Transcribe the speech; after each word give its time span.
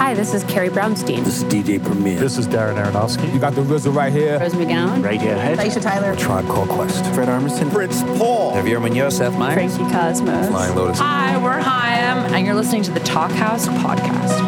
Hi, 0.00 0.14
this 0.14 0.32
is 0.32 0.42
Carrie 0.44 0.70
Brownstein. 0.70 1.24
This 1.24 1.42
is 1.42 1.44
DJ 1.44 1.78
Premier. 1.84 2.18
This 2.18 2.38
is 2.38 2.48
Darren 2.48 2.82
Aronofsky. 2.82 3.30
You 3.34 3.38
got 3.38 3.54
the 3.54 3.60
RZA 3.60 3.94
right 3.94 4.10
here. 4.10 4.40
Rose 4.40 4.54
McGowan. 4.54 5.04
Right 5.04 5.20
Radiohead. 5.20 5.56
Aisha 5.56 5.82
Tyler. 5.82 6.16
Tribe 6.16 6.46
Called 6.46 6.70
Quest. 6.70 7.04
Fred 7.14 7.28
Armisen. 7.28 7.70
Fritz 7.70 8.02
Paul. 8.16 8.54
Javier 8.54 8.80
Munoz, 8.80 9.18
Seth 9.18 9.38
Meyers. 9.38 9.76
Frankie 9.76 9.92
Cosmos. 9.92 10.48
Flying 10.48 10.74
Lotus. 10.74 10.98
Hi, 11.00 11.36
we're 11.36 11.60
Haim, 11.60 12.32
and 12.34 12.46
you're 12.46 12.54
listening 12.54 12.82
to 12.84 12.90
the 12.92 13.00
Talkhouse 13.00 13.68
podcast. 13.82 14.40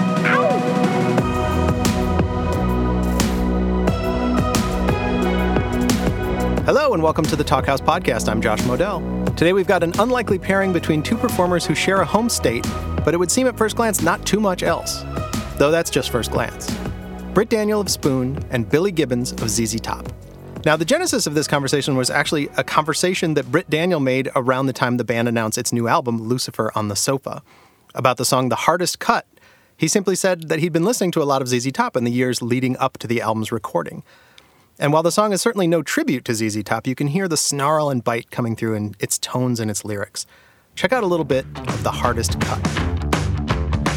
Hello 6.65 6.95
and 6.95 7.03
welcome 7.03 7.27
to 7.27 7.37
the 7.37 7.45
Talkhouse 7.45 7.81
podcast. 7.81 8.27
I'm 8.27 8.41
Josh 8.41 8.61
Modell. 8.63 9.37
Today 9.37 9.53
we've 9.53 9.67
got 9.67 9.83
an 9.83 9.93
unlikely 9.99 10.39
pairing 10.39 10.73
between 10.73 11.03
two 11.03 11.19
performers 11.19 11.67
who 11.67 11.75
share 11.75 12.01
a 12.01 12.07
home 12.07 12.31
state, 12.31 12.67
but 13.05 13.13
it 13.13 13.19
would 13.19 13.31
seem 13.31 13.47
at 13.47 13.59
first 13.59 13.77
glance 13.77 14.01
not 14.01 14.25
too 14.25 14.41
much 14.41 14.63
else. 14.63 15.05
Though 15.63 15.71
that's 15.71 15.91
just 15.91 16.11
first 16.11 16.33
glance. 16.33 16.77
Britt 17.35 17.49
Daniel 17.49 17.81
of 17.81 17.89
Spoon 17.89 18.45
and 18.51 18.69
Billy 18.69 18.91
Gibbons 18.91 19.31
of 19.31 19.49
ZZ 19.49 19.81
Top. 19.81 20.13
Now, 20.65 20.75
the 20.75 20.85
genesis 20.85 21.25
of 21.29 21.35
this 21.35 21.47
conversation 21.47 21.95
was 21.95 22.11
actually 22.11 22.49
a 22.57 22.65
conversation 22.65 23.35
that 23.35 23.49
Britt 23.49 23.71
Daniel 23.71 24.01
made 24.01 24.29
around 24.35 24.67
the 24.67 24.73
time 24.73 24.97
the 24.97 25.05
band 25.05 25.29
announced 25.29 25.57
its 25.57 25.73
new 25.73 25.87
album, 25.87 26.21
Lucifer 26.21 26.73
on 26.75 26.89
the 26.89 26.97
Sofa. 26.97 27.45
About 27.95 28.17
the 28.17 28.25
song 28.25 28.49
The 28.49 28.57
Hardest 28.57 28.99
Cut, 28.99 29.25
he 29.77 29.87
simply 29.87 30.17
said 30.17 30.49
that 30.49 30.59
he'd 30.59 30.73
been 30.73 30.83
listening 30.83 31.13
to 31.13 31.23
a 31.23 31.31
lot 31.31 31.43
of 31.43 31.47
ZZ 31.47 31.71
Top 31.71 31.97
in 31.97 32.03
the 32.03 32.11
years 32.11 32.43
leading 32.43 32.77
up 32.79 32.99
to 32.99 33.07
the 33.07 33.21
album's 33.21 33.53
recording. 33.53 34.03
And 34.81 34.93
while 34.93 35.05
the 35.05 35.13
song 35.13 35.33
is 35.33 35.43
certainly 35.43 35.69
no 35.69 35.81
tribute 35.81 36.25
to 36.25 36.35
ZZ 36.35 36.65
Top, 36.65 36.89
you 36.89 36.97
can 36.97 37.07
hear 37.07 37.29
the 37.29 37.37
snarl 37.37 37.89
and 37.89 38.03
bite 38.03 38.33
coming 38.33 38.57
through 38.57 38.75
in 38.75 38.97
its 38.99 39.17
tones 39.17 39.61
and 39.61 39.71
its 39.71 39.85
lyrics. 39.85 40.27
Check 40.75 40.93
out 40.93 41.05
a 41.05 41.07
little 41.07 41.25
bit 41.25 41.47
of 41.55 41.85
The 41.85 41.93
Hardest 41.93 42.41
Cut. 42.41 43.12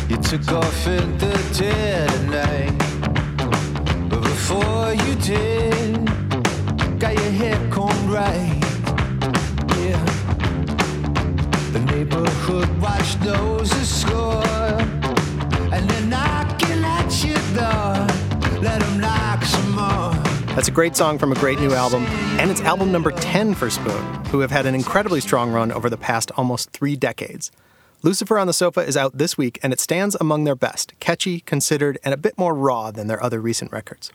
You 0.07 0.17
took 0.17 0.51
off 0.51 0.87
in 0.87 1.17
the 1.17 1.33
dead 1.57 2.13
of 2.13 2.29
night, 2.29 2.77
but 4.07 4.21
before 4.21 4.93
you 4.93 5.15
did, 5.15 6.05
got 6.99 7.15
your 7.15 7.31
hair 7.31 7.57
combed 7.71 8.09
right. 8.11 8.61
Yeah, 9.79 10.05
the 11.73 11.79
neighborhood 11.91 12.69
watch 12.79 13.19
knows 13.21 13.71
score, 13.87 14.43
and 15.73 15.89
they're 15.89 16.05
knocking 16.05 16.83
at 16.83 17.23
your 17.23 17.41
door. 17.55 18.61
Let 18.61 18.81
them 18.81 18.99
knock 18.99 19.43
some 19.43 19.71
more. 19.71 20.13
That's 20.53 20.67
a 20.67 20.71
great 20.71 20.95
song 20.95 21.17
from 21.17 21.31
a 21.31 21.35
great 21.35 21.59
new 21.59 21.73
album, 21.73 22.05
and 22.39 22.51
it's 22.51 22.61
album 22.61 22.91
number 22.91 23.09
10 23.09 23.55
for 23.55 23.71
Spoon, 23.71 24.25
who 24.25 24.41
have 24.41 24.51
had 24.51 24.67
an 24.67 24.75
incredibly 24.75 25.19
strong 25.19 25.51
run 25.51 25.71
over 25.71 25.89
the 25.89 25.97
past 25.97 26.31
almost 26.37 26.69
three 26.69 26.95
decades. 26.95 27.51
Lucifer 28.05 28.37
on 28.37 28.45
the 28.45 28.53
Sofa 28.53 28.81
is 28.81 28.95
out 28.95 29.17
this 29.17 29.35
week, 29.35 29.57
and 29.63 29.73
it 29.73 29.79
stands 29.79 30.15
among 30.21 30.43
their 30.43 30.55
best, 30.55 30.93
catchy, 30.99 31.39
considered, 31.39 31.97
and 32.03 32.13
a 32.13 32.17
bit 32.17 32.37
more 32.37 32.53
raw 32.53 32.91
than 32.91 33.07
their 33.07 33.21
other 33.23 33.41
recent 33.41 33.71
records. 33.71 34.11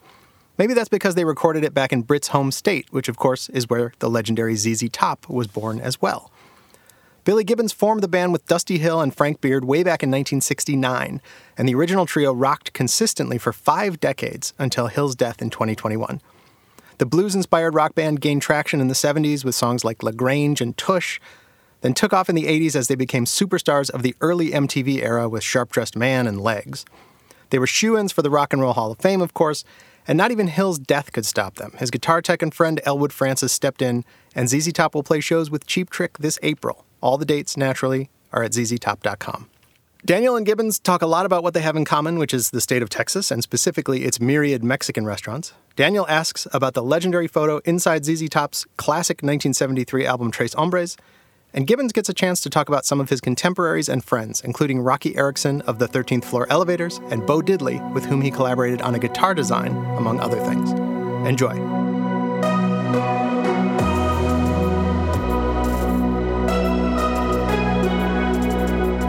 Maybe 0.56 0.74
that's 0.74 0.88
because 0.88 1.16
they 1.16 1.24
recorded 1.24 1.64
it 1.64 1.74
back 1.74 1.92
in 1.92 2.02
Britt's 2.02 2.28
home 2.28 2.52
state, 2.52 2.86
which 2.92 3.08
of 3.08 3.16
course 3.16 3.48
is 3.48 3.68
where 3.68 3.92
the 3.98 4.08
legendary 4.08 4.54
ZZ 4.54 4.88
Top 4.92 5.28
was 5.28 5.48
born 5.48 5.80
as 5.80 6.00
well. 6.00 6.30
Billy 7.24 7.42
Gibbons 7.42 7.72
formed 7.72 8.00
the 8.00 8.06
band 8.06 8.30
with 8.30 8.46
Dusty 8.46 8.78
Hill 8.78 9.00
and 9.00 9.12
Frank 9.12 9.40
Beard 9.40 9.64
way 9.64 9.82
back 9.82 10.04
in 10.04 10.08
1969, 10.08 11.20
and 11.58 11.68
the 11.68 11.74
original 11.74 12.06
trio 12.06 12.32
rocked 12.32 12.72
consistently 12.72 13.38
for 13.38 13.52
five 13.52 13.98
decades 13.98 14.54
until 14.56 14.86
Hill's 14.86 15.16
death 15.16 15.42
in 15.42 15.50
2021. 15.50 16.20
The 16.98 17.06
blues 17.06 17.34
inspired 17.34 17.74
rock 17.74 17.96
band 17.96 18.20
gained 18.20 18.42
traction 18.42 18.80
in 18.80 18.86
the 18.86 18.94
70s 18.94 19.44
with 19.44 19.56
songs 19.56 19.84
like 19.84 20.04
LaGrange 20.04 20.60
and 20.60 20.76
Tush, 20.76 21.18
then 21.80 21.94
took 21.94 22.12
off 22.12 22.28
in 22.28 22.34
the 22.34 22.46
80s 22.46 22.76
as 22.76 22.88
they 22.88 22.94
became 22.94 23.24
superstars 23.24 23.90
of 23.90 24.02
the 24.02 24.14
early 24.20 24.50
MTV 24.50 25.02
era 25.02 25.28
with 25.28 25.42
Sharp 25.42 25.70
Dressed 25.70 25.96
Man 25.96 26.26
and 26.26 26.40
Legs. 26.40 26.84
They 27.50 27.58
were 27.58 27.66
shoe 27.66 27.96
ins 27.96 28.12
for 28.12 28.22
the 28.22 28.30
Rock 28.30 28.52
and 28.52 28.62
Roll 28.62 28.72
Hall 28.72 28.92
of 28.92 28.98
Fame, 28.98 29.20
of 29.20 29.34
course, 29.34 29.64
and 30.06 30.16
not 30.16 30.30
even 30.30 30.48
Hill's 30.48 30.78
death 30.78 31.12
could 31.12 31.26
stop 31.26 31.56
them. 31.56 31.72
His 31.78 31.90
guitar 31.90 32.22
tech 32.22 32.42
and 32.42 32.54
friend 32.54 32.80
Elwood 32.84 33.12
Francis 33.12 33.52
stepped 33.52 33.82
in, 33.82 34.04
and 34.34 34.48
ZZ 34.48 34.72
Top 34.72 34.94
will 34.94 35.02
play 35.02 35.20
shows 35.20 35.50
with 35.50 35.66
Cheap 35.66 35.90
Trick 35.90 36.18
this 36.18 36.38
April. 36.42 36.84
All 37.00 37.18
the 37.18 37.24
dates, 37.24 37.56
naturally, 37.56 38.10
are 38.32 38.42
at 38.42 38.52
zztop.com. 38.52 39.48
Daniel 40.04 40.34
and 40.34 40.46
Gibbons 40.46 40.78
talk 40.78 41.02
a 41.02 41.06
lot 41.06 41.26
about 41.26 41.42
what 41.42 41.52
they 41.52 41.60
have 41.60 41.76
in 41.76 41.84
common, 41.84 42.18
which 42.18 42.32
is 42.32 42.50
the 42.50 42.60
state 42.60 42.82
of 42.82 42.88
Texas, 42.88 43.30
and 43.30 43.42
specifically 43.42 44.04
its 44.04 44.18
myriad 44.18 44.64
Mexican 44.64 45.04
restaurants. 45.04 45.52
Daniel 45.76 46.06
asks 46.08 46.46
about 46.54 46.72
the 46.72 46.82
legendary 46.82 47.28
photo 47.28 47.60
inside 47.66 48.06
ZZ 48.06 48.28
Top's 48.30 48.64
classic 48.76 49.16
1973 49.16 50.06
album 50.06 50.30
Tres 50.30 50.54
Hombres, 50.54 50.96
and 51.52 51.66
Gibbons 51.66 51.92
gets 51.92 52.08
a 52.08 52.14
chance 52.14 52.40
to 52.42 52.50
talk 52.50 52.68
about 52.68 52.84
some 52.84 53.00
of 53.00 53.10
his 53.10 53.20
contemporaries 53.20 53.88
and 53.88 54.04
friends, 54.04 54.40
including 54.40 54.80
Roky 54.80 55.16
Erickson 55.16 55.60
of 55.62 55.78
the 55.78 55.88
13th 55.88 56.24
Floor 56.24 56.46
Elevators 56.50 57.00
and 57.10 57.26
Bo 57.26 57.40
Diddley, 57.40 57.80
with 57.92 58.04
whom 58.04 58.22
he 58.22 58.30
collaborated 58.30 58.82
on 58.82 58.94
a 58.94 58.98
guitar 58.98 59.34
design, 59.34 59.72
among 59.96 60.20
other 60.20 60.38
things. 60.40 60.70
Enjoy. 61.26 61.54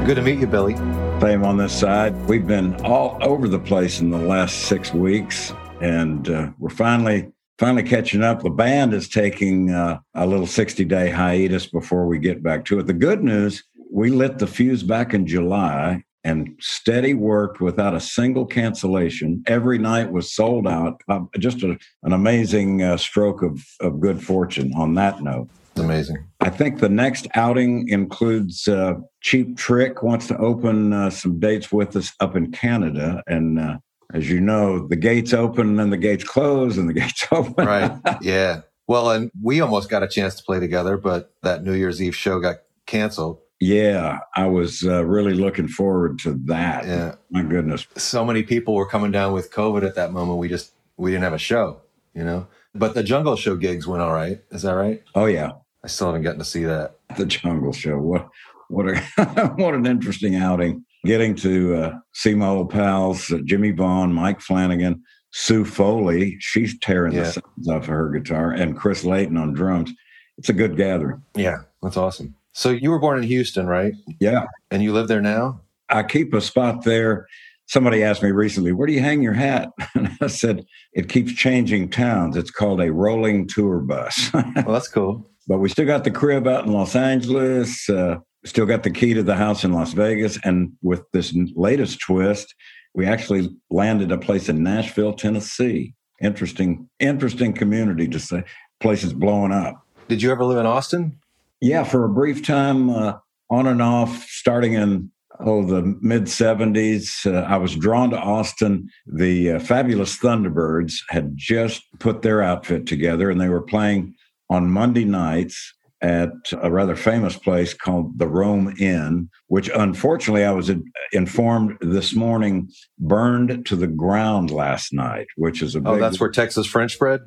Good 0.06 0.16
to 0.16 0.22
meet 0.24 0.40
you, 0.40 0.48
Billy. 0.48 0.74
Fame 1.22 1.44
on 1.44 1.58
this 1.58 1.80
side. 1.80 2.16
We've 2.28 2.46
been 2.46 2.76
all 2.84 3.18
over 3.22 3.48
the 3.48 3.60
place 3.60 4.02
in 4.02 4.10
the 4.10 4.18
last 4.18 4.64
six 4.64 4.94
weeks, 4.94 5.54
and 5.80 6.28
uh, 6.28 6.50
we're 6.58 6.70
finally 6.70 7.32
finally 7.62 7.84
catching 7.84 8.24
up. 8.24 8.42
The 8.42 8.50
band 8.50 8.92
is 8.92 9.08
taking 9.08 9.70
uh, 9.70 10.00
a 10.16 10.26
little 10.26 10.48
60 10.48 10.84
day 10.84 11.12
hiatus 11.12 11.68
before 11.68 12.08
we 12.08 12.18
get 12.18 12.42
back 12.42 12.66
to 12.66 12.80
it. 12.80 12.88
The 12.88 12.94
good 12.94 13.24
news 13.24 13.64
we 13.92 14.10
lit 14.10 14.40
the 14.40 14.48
fuse 14.48 14.82
back 14.82 15.14
in 15.14 15.28
July 15.28 16.04
and 16.24 16.56
steady 16.60 17.14
worked 17.14 17.62
without 17.62 17.94
a 17.94 18.00
single 18.00 18.48
cancellation. 18.48 19.44
Every 19.46 19.78
night 19.78 20.12
was 20.12 20.34
sold 20.34 20.68
out. 20.68 21.02
Uh, 21.08 21.20
just 21.38 21.62
a, 21.62 21.78
an 22.02 22.14
amazing 22.14 22.82
uh, 22.82 22.98
stroke 22.98 23.44
of, 23.44 23.64
of 23.80 24.00
good 24.00 24.24
fortune 24.24 24.72
on 24.76 24.96
that 24.96 25.22
note. 25.22 25.48
It's 25.74 25.82
amazing. 25.82 26.18
I 26.40 26.50
think 26.50 26.80
the 26.80 26.90
next 26.90 27.28
outing 27.36 27.88
includes 27.90 28.68
uh, 28.68 28.96
Cheap 29.22 29.56
Trick 29.56 30.02
wants 30.02 30.26
to 30.30 30.38
open 30.38 30.94
uh, 30.94 31.12
some 31.12 31.40
dates 31.40 31.72
with 31.72 31.96
us 31.96 32.12
up 32.20 32.36
in 32.36 32.52
Canada, 32.52 33.22
and 33.28 33.60
uh, 33.60 33.78
as 34.14 34.30
you 34.30 34.40
know, 34.40 34.88
the 34.88 34.96
gates 34.96 35.34
open 35.34 35.70
and 35.70 35.80
then 35.80 35.90
the 35.90 35.98
gates 35.98 36.24
close 36.24 36.78
and 36.78 36.90
the 36.90 36.94
gates 37.02 37.26
open. 37.32 37.66
right. 37.66 37.92
Yeah. 38.22 38.62
Well, 38.88 39.12
and 39.12 39.32
we 39.42 39.62
almost 39.62 39.90
got 39.90 40.04
a 40.04 40.08
chance 40.08 40.36
to 40.36 40.44
play 40.44 40.60
together, 40.60 40.98
but 40.98 41.34
that 41.44 41.64
New 41.64 41.74
Year's 41.74 42.02
Eve 42.02 42.16
show 42.16 42.40
got 42.40 42.58
canceled. 42.86 43.40
Yeah, 43.60 44.20
I 44.36 44.48
was 44.48 44.84
uh, 44.84 45.06
really 45.06 45.36
looking 45.36 45.68
forward 45.68 46.18
to 46.20 46.34
that. 46.46 46.86
Yeah. 46.86 47.16
My 47.30 47.44
goodness. 47.44 47.86
So 47.96 48.26
many 48.26 48.42
people 48.42 48.74
were 48.74 48.88
coming 48.88 49.12
down 49.12 49.34
with 49.34 49.52
COVID 49.54 49.86
at 49.86 49.96
that 49.96 50.12
moment. 50.12 50.40
We 50.40 50.50
just 50.50 50.72
we 50.98 51.12
didn't 51.12 51.24
have 51.24 51.34
a 51.34 51.38
show, 51.38 51.80
you 52.16 52.24
know. 52.24 52.48
But 52.74 52.96
the 52.96 53.04
Jungle 53.04 53.36
Show 53.36 53.56
gigs 53.56 53.86
went 53.86 54.02
all 54.02 54.14
right. 54.14 54.42
Is 54.50 54.64
that 54.64 54.74
right? 54.74 55.04
Oh 55.14 55.26
yeah. 55.26 55.52
I 55.84 55.88
still 55.88 56.08
haven't 56.08 56.24
gotten 56.24 56.40
to 56.40 56.46
see 56.46 56.64
that. 56.64 56.96
The 57.18 57.26
Jungle 57.26 57.72
Show. 57.72 58.00
What 58.00 58.30
what 58.68 58.88
a 58.90 59.00
what 59.58 59.76
an 59.76 59.86
interesting 59.86 60.36
outing. 60.36 60.84
Getting 61.04 61.34
to 61.38 61.76
uh, 61.76 61.94
see 62.14 62.36
my 62.36 62.48
old 62.48 62.70
pals, 62.70 63.32
uh, 63.32 63.40
Jimmie 63.44 63.72
Vaughan, 63.72 64.14
Mike 64.14 64.40
Flanagan, 64.40 65.02
Sue 65.32 65.66
Foley. 65.66 66.38
She's 66.40 66.78
tearing 66.80 67.14
Yeah. 67.14 67.24
the 67.24 67.32
sounds 67.34 67.68
off 67.70 67.84
of 67.84 67.88
her 67.88 68.10
guitar, 68.12 68.52
and 68.52 68.78
Chris 68.78 69.04
Layton 69.04 69.36
on 69.38 69.54
drums. 69.54 69.92
It's 70.38 70.50
a 70.50 70.54
good 70.54 70.78
gathering. 70.78 71.22
Yeah, 71.36 71.60
that's 71.82 71.98
awesome. 71.98 72.36
So 72.54 72.70
you 72.70 72.92
were 72.92 73.00
born 73.00 73.18
in 73.18 73.24
Houston, 73.24 73.66
right? 73.68 73.94
Yeah. 74.20 74.46
And 74.70 74.84
you 74.84 74.94
live 74.94 75.08
there 75.08 75.22
now? 75.22 75.62
I 75.90 76.04
keep 76.04 76.34
a 76.34 76.42
spot 76.42 76.84
there. 76.84 77.26
Somebody 77.68 78.04
asked 78.04 78.22
me 78.22 78.32
recently, 78.32 78.72
where 78.74 78.86
do 78.86 78.94
you 78.94 79.00
hang 79.00 79.22
your 79.24 79.34
hat? 79.34 79.70
And 79.96 80.12
I 80.22 80.28
said, 80.28 80.66
it 80.94 81.10
keeps 81.10 81.32
changing 81.34 81.90
towns. 81.90 82.36
It's 82.38 82.52
called 82.52 82.82
a 82.82 82.92
rolling 82.92 83.48
tour 83.48 83.80
bus. 83.80 84.30
Well, 84.34 84.74
that's 84.74 84.88
cool. 84.90 85.30
but 85.48 85.58
we 85.60 85.70
still 85.70 85.86
got 85.86 86.04
the 86.04 86.12
crib 86.12 86.48
out 86.48 86.66
in 86.66 86.74
Los 86.74 86.96
Angeles. 86.96 87.90
Uh, 87.90 88.18
still 88.46 88.66
got 88.66 88.84
the 88.84 88.92
key 88.92 89.14
to 89.14 89.24
the 89.24 89.36
house 89.36 89.64
in 89.64 89.74
Las 89.74 89.94
Vegas. 89.94 90.40
And 90.44 90.74
with 90.82 91.04
this 91.12 91.36
latest 91.56 92.00
twist, 92.00 92.54
we 92.94 93.06
actually 93.06 93.50
landed 93.70 94.12
a 94.12 94.18
place 94.18 94.50
in 94.50 94.64
Nashville, 94.64 95.14
Tennessee. 95.14 95.94
Interesting, 96.22 96.90
interesting 97.00 97.54
community 97.54 98.08
to 98.08 98.20
say. 98.20 98.44
Place 98.80 99.04
is 99.04 99.14
blowing 99.14 99.52
up. 99.52 99.86
Did 100.08 100.22
you 100.22 100.32
ever 100.32 100.44
live 100.44 100.58
in 100.58 100.66
Austin? 100.66 101.20
Yeah, 101.62 101.84
for 101.84 102.04
a 102.04 102.10
brief 102.10 102.46
time, 102.46 102.90
uh, 102.90 103.18
on 103.50 103.68
and 103.68 103.82
off, 103.82 104.24
starting 104.28 104.74
in 104.74 105.12
oh 105.40 105.64
the 105.64 105.98
mid 106.02 106.24
'70s, 106.24 107.32
uh, 107.32 107.46
I 107.46 107.58
was 107.58 107.76
drawn 107.76 108.10
to 108.12 108.18
Austin. 108.18 108.90
The 109.06 109.52
uh, 109.52 109.60
fabulous 109.60 110.18
Thunderbirds 110.18 110.94
had 111.10 111.34
just 111.36 111.84
put 112.00 112.24
their 112.24 112.42
outfit 112.42 112.88
together, 112.88 113.30
and 113.30 113.40
they 113.40 113.50
were 113.50 113.62
playing 113.62 114.16
on 114.50 114.72
Monday 114.72 115.06
nights 115.06 115.74
at 116.02 116.32
a 116.62 116.72
rather 116.72 116.96
famous 116.96 117.38
place 117.38 117.74
called 117.74 118.18
the 118.18 118.28
Rome 118.28 118.74
Inn, 118.80 119.30
which 119.48 119.70
unfortunately 119.76 120.44
I 120.44 120.52
was 120.52 120.72
informed 121.14 121.78
this 121.82 122.16
morning 122.16 122.70
burned 122.98 123.66
to 123.68 123.76
the 123.76 123.88
ground 123.88 124.50
last 124.50 124.94
night, 124.94 125.28
which 125.36 125.62
is 125.62 125.76
a 125.76 125.82
Oh, 125.86 126.00
that's 126.00 126.20
where 126.20 126.32
Texas 126.32 126.66
French 126.66 126.98
bread 126.98 127.22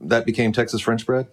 that 0.00 0.24
became 0.24 0.52
Texas 0.52 0.80
French 0.80 1.04
bread. 1.06 1.26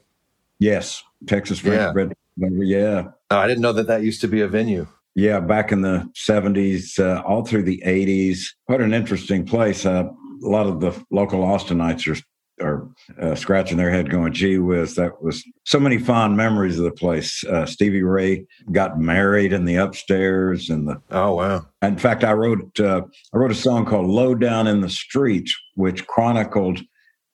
yes, 0.59 1.01
Texas 1.27 1.59
French 1.59 1.75
Yeah. 1.79 1.91
bread. 1.93 2.13
Yeah, 2.37 3.07
Oh, 3.29 3.37
I 3.37 3.47
didn't 3.47 3.61
know 3.61 3.73
that 3.73 3.87
that 3.87 4.03
used 4.03 4.21
to 4.21 4.27
be 4.27 4.41
a 4.41 4.47
venue. 4.47 4.87
Yeah, 5.15 5.39
back 5.41 5.71
in 5.71 5.81
the 5.81 6.09
70s, 6.15 6.97
uh, 6.97 7.21
all 7.25 7.43
through 7.45 7.63
the 7.63 7.81
80s. 7.85 8.53
What 8.65 8.81
an 8.81 8.93
interesting 8.93 9.45
place. 9.45 9.85
Uh, 9.85 10.05
a 10.43 10.47
lot 10.47 10.65
of 10.67 10.79
the 10.79 10.93
local 11.11 11.41
Austinites 11.43 12.07
are 12.07 12.19
are 12.61 12.87
uh, 13.19 13.35
scratching 13.35 13.77
their 13.77 13.89
head 13.89 14.09
going, 14.09 14.33
gee 14.33 14.57
whiz, 14.57 14.95
that 14.95 15.21
was 15.21 15.43
so 15.65 15.79
many 15.79 15.97
fond 15.97 16.37
memories 16.37 16.77
of 16.77 16.85
the 16.85 16.91
place. 16.91 17.43
Uh, 17.43 17.65
Stevie 17.65 18.03
Ray 18.03 18.45
got 18.71 18.99
married 18.99 19.53
in 19.53 19.65
the 19.65 19.75
upstairs 19.75 20.69
and 20.69 20.87
the, 20.87 21.01
Oh 21.11 21.35
wow. 21.35 21.65
in 21.81 21.97
fact, 21.97 22.23
I 22.23 22.33
wrote, 22.33 22.79
uh, 22.79 23.01
I 23.33 23.37
wrote 23.37 23.51
a 23.51 23.55
song 23.55 23.85
called 23.85 24.07
Low 24.07 24.35
Down 24.35 24.67
in 24.67 24.81
the 24.81 24.89
Streets, 24.89 25.55
which 25.75 26.07
chronicled 26.07 26.81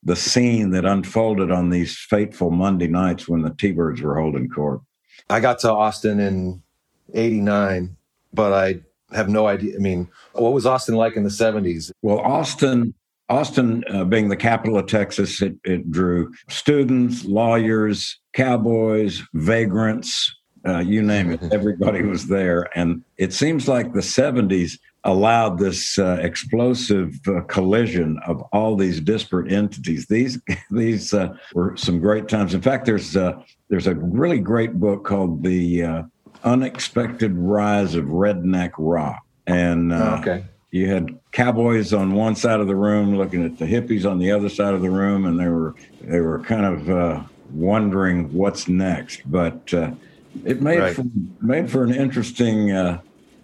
the 0.03 0.15
scene 0.15 0.69
that 0.71 0.85
unfolded 0.85 1.51
on 1.51 1.69
these 1.69 1.97
fateful 1.97 2.49
Monday 2.51 2.87
nights 2.87 3.27
when 3.27 3.41
the 3.41 3.49
T-Birds 3.49 4.01
were 4.01 4.19
holding 4.19 4.49
court. 4.49 4.81
I 5.29 5.39
got 5.39 5.59
to 5.59 5.71
Austin 5.71 6.19
in 6.19 6.61
'89, 7.13 7.97
but 8.33 8.53
I 8.53 8.79
have 9.15 9.27
no 9.27 9.47
idea. 9.47 9.75
I 9.75 9.79
mean, 9.79 10.07
what 10.33 10.53
was 10.53 10.65
Austin 10.65 10.95
like 10.95 11.15
in 11.17 11.23
the 11.23 11.29
'70s? 11.29 11.91
Well, 12.01 12.19
Austin, 12.19 12.93
Austin 13.29 13.83
uh, 13.91 14.05
being 14.05 14.29
the 14.29 14.37
capital 14.37 14.77
of 14.77 14.87
Texas, 14.87 15.41
it, 15.41 15.55
it 15.63 15.91
drew 15.91 16.33
students, 16.49 17.25
lawyers, 17.25 18.19
cowboys, 18.33 19.21
vagrants, 19.33 20.33
uh, 20.65 20.79
you 20.79 21.01
name 21.01 21.31
it. 21.31 21.41
Everybody 21.51 22.01
was 22.03 22.27
there, 22.27 22.67
and 22.77 23.03
it 23.17 23.33
seems 23.33 23.67
like 23.67 23.93
the 23.93 24.01
'70s 24.01 24.77
allowed 25.03 25.57
this 25.57 25.97
uh, 25.97 26.17
explosive 26.21 27.13
uh, 27.27 27.41
collision 27.41 28.19
of 28.27 28.41
all 28.51 28.75
these 28.75 28.99
disparate 28.99 29.51
entities. 29.51 30.07
These 30.07 30.39
these 30.71 31.13
uh, 31.13 31.35
were 31.53 31.75
some 31.77 31.99
great 31.99 32.27
times. 32.27 32.53
In 32.53 32.61
fact, 32.61 32.85
there's 32.85 33.15
uh, 33.15 33.41
there's 33.69 33.87
a 33.87 33.95
really 33.95 34.39
great 34.39 34.73
book 34.79 35.05
called 35.05 35.43
The 35.43 35.83
uh, 35.83 36.03
Unexpected 36.43 37.33
Rise 37.35 37.95
of 37.95 38.05
Redneck 38.05 38.71
Rock, 38.77 39.21
and 39.45 39.93
uh, 39.93 40.17
Oh, 40.17 40.21
okay. 40.21 40.45
You 40.77 40.89
had 40.89 41.17
cowboys 41.31 41.93
on 41.93 42.13
one 42.13 42.35
side 42.35 42.59
of 42.59 42.67
the 42.67 42.75
room 42.75 43.17
looking 43.17 43.43
at 43.43 43.57
the 43.57 43.65
hippies 43.65 44.09
on 44.09 44.19
the 44.19 44.31
other 44.31 44.49
side 44.49 44.73
of 44.73 44.81
the 44.81 44.89
room, 44.89 45.25
and 45.25 45.39
they 45.39 45.47
were 45.47 45.75
they 46.01 46.19
were 46.21 46.39
kind 46.39 46.65
of 46.65 46.89
uh, 46.89 47.23
wondering 47.51 48.31
what's 48.33 48.67
next. 48.67 49.21
But 49.25 49.73
uh, 49.73 49.91
it 50.45 50.61
made 50.61 50.79
Right. 50.79 50.95
for, 50.95 51.03
made 51.41 51.69
for 51.71 51.83
an 51.83 51.93
interesting. 51.93 52.71
Uh, 52.71 52.99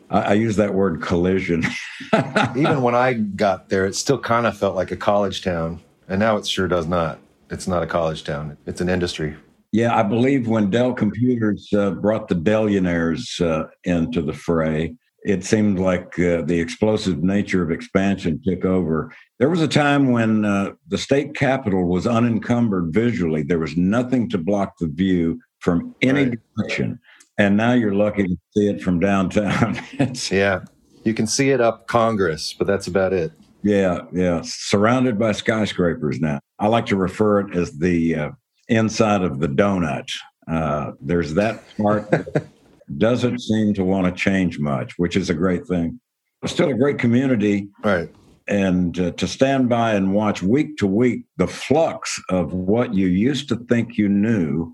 I, 0.09 0.19
I 0.21 0.33
use 0.33 0.55
that 0.57 0.73
word 0.73 1.01
collision. 1.01 1.63
Even 2.55 2.81
when 2.81 2.95
I 2.95 3.13
got 3.13 3.69
there, 3.69 3.85
it 3.85 3.95
still 3.95 4.19
kind 4.19 4.45
of 4.45 4.57
felt 4.57 4.75
like 4.75 4.91
a 4.91 4.97
college 4.97 5.41
town, 5.41 5.79
and 6.07 6.19
now 6.19 6.37
it 6.37 6.47
sure 6.47 6.67
does 6.67 6.87
not. 6.87 7.19
It's 7.49 7.67
not 7.67 7.83
a 7.83 7.87
college 7.87 8.23
town. 8.23 8.57
It's 8.65 8.81
an 8.81 8.89
industry. 8.89 9.35
Yeah, 9.71 9.97
I 9.97 10.03
believe 10.03 10.47
when 10.47 10.69
Dell 10.69 10.93
Computers 10.93 11.67
uh, 11.73 11.91
brought 11.91 12.27
the 12.27 12.35
Dellionaires 12.35 13.41
uh, 13.41 13.69
into 13.85 14.21
the 14.21 14.33
fray, 14.33 14.95
it 15.25 15.43
seemed 15.45 15.79
like 15.79 16.19
uh, 16.19 16.41
the 16.41 16.59
explosive 16.59 17.23
nature 17.23 17.63
of 17.63 17.71
expansion 17.71 18.41
took 18.45 18.65
over. 18.65 19.13
There 19.39 19.49
was 19.49 19.61
a 19.61 19.67
time 19.67 20.11
when 20.11 20.43
uh, 20.45 20.71
the 20.87 20.97
state 20.97 21.35
capitol 21.35 21.85
was 21.87 22.05
unencumbered 22.07 22.93
visually. 22.93 23.43
There 23.43 23.59
was 23.59 23.75
nothing 23.77 24.29
to 24.31 24.37
block 24.37 24.73
the 24.79 24.87
view 24.87 25.39
from 25.59 25.95
any 26.01 26.25
Right. 26.25 26.39
direction. 26.57 26.99
And 27.37 27.57
now 27.57 27.73
you're 27.73 27.95
lucky 27.95 28.23
to 28.27 28.37
see 28.55 28.67
it 28.67 28.81
from 28.81 28.99
downtown. 28.99 29.79
Yeah. 30.29 30.59
You 31.03 31.13
can 31.13 31.27
see 31.27 31.49
it 31.49 31.59
up 31.59 31.87
Congress, 31.87 32.53
but 32.57 32.65
that's 32.67 32.87
about 32.87 33.11
it. 33.13 33.31
yeah, 33.63 34.01
yeah, 34.13 34.41
surrounded 34.43 35.17
by 35.19 35.31
skyscrapers 35.33 36.19
now. 36.21 36.39
I 36.59 36.67
like 36.67 36.85
to 36.87 36.95
refer 36.95 37.41
it 37.41 37.55
as 37.57 37.77
the 37.79 38.15
uh, 38.15 38.29
inside 38.69 39.21
of 39.21 39.39
the 39.39 39.47
donut. 39.47 40.09
Uh, 40.47 40.91
there's 41.01 41.33
that 41.33 41.63
part 41.77 42.07
doesn't 42.97 43.39
seem 43.39 43.73
to 43.75 43.83
want 43.83 44.05
to 44.05 44.11
change 44.21 44.59
much, 44.59 44.93
which 44.97 45.15
is 45.15 45.29
a 45.29 45.33
great 45.33 45.65
thing. 45.67 45.99
It's 46.41 46.51
still 46.53 46.69
a 46.69 46.73
great 46.73 46.99
community, 46.99 47.69
Right. 47.83 48.09
and 48.47 48.99
uh, 48.99 49.11
to 49.11 49.27
stand 49.27 49.69
by 49.69 49.93
and 49.93 50.13
watch 50.13 50.43
week 50.43 50.77
to 50.77 50.87
week 50.87 51.23
the 51.37 51.47
flux 51.47 52.19
of 52.29 52.53
what 52.53 52.93
you 52.93 53.07
used 53.07 53.47
to 53.49 53.55
think 53.69 53.97
you 53.97 54.09
knew 54.09 54.73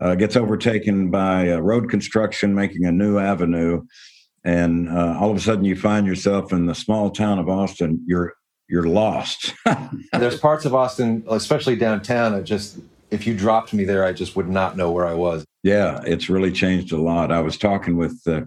uh, 0.00 0.14
gets 0.14 0.36
overtaken 0.36 1.10
by 1.10 1.50
uh, 1.50 1.58
road 1.58 1.88
construction, 1.90 2.54
making 2.54 2.84
a 2.84 2.92
new 2.92 3.18
avenue, 3.18 3.82
and 4.44 4.88
uh, 4.90 5.16
all 5.18 5.30
of 5.30 5.36
a 5.36 5.40
sudden 5.40 5.64
you 5.64 5.74
find 5.74 6.06
yourself 6.06 6.52
in 6.52 6.66
the 6.66 6.74
small 6.74 7.10
town 7.10 7.38
of 7.38 7.48
Austin. 7.48 8.04
You're 8.06 8.34
you're 8.70 8.86
lost. 8.86 9.54
There's 10.12 10.38
parts 10.38 10.66
of 10.66 10.74
Austin, 10.74 11.24
especially 11.30 11.74
downtown, 11.74 12.32
that 12.32 12.44
just, 12.44 12.78
if 13.10 13.26
you 13.26 13.34
dropped 13.34 13.72
me 13.72 13.84
there, 13.84 14.04
I 14.04 14.12
just 14.12 14.36
would 14.36 14.50
not 14.50 14.76
know 14.76 14.90
where 14.90 15.06
I 15.06 15.14
was. 15.14 15.42
Yeah, 15.62 16.00
it's 16.04 16.28
really 16.28 16.52
changed 16.52 16.92
a 16.92 17.00
lot. 17.00 17.32
I 17.32 17.40
was 17.40 17.58
talking 17.58 17.96
with 17.96 18.20
uh, 18.26 18.42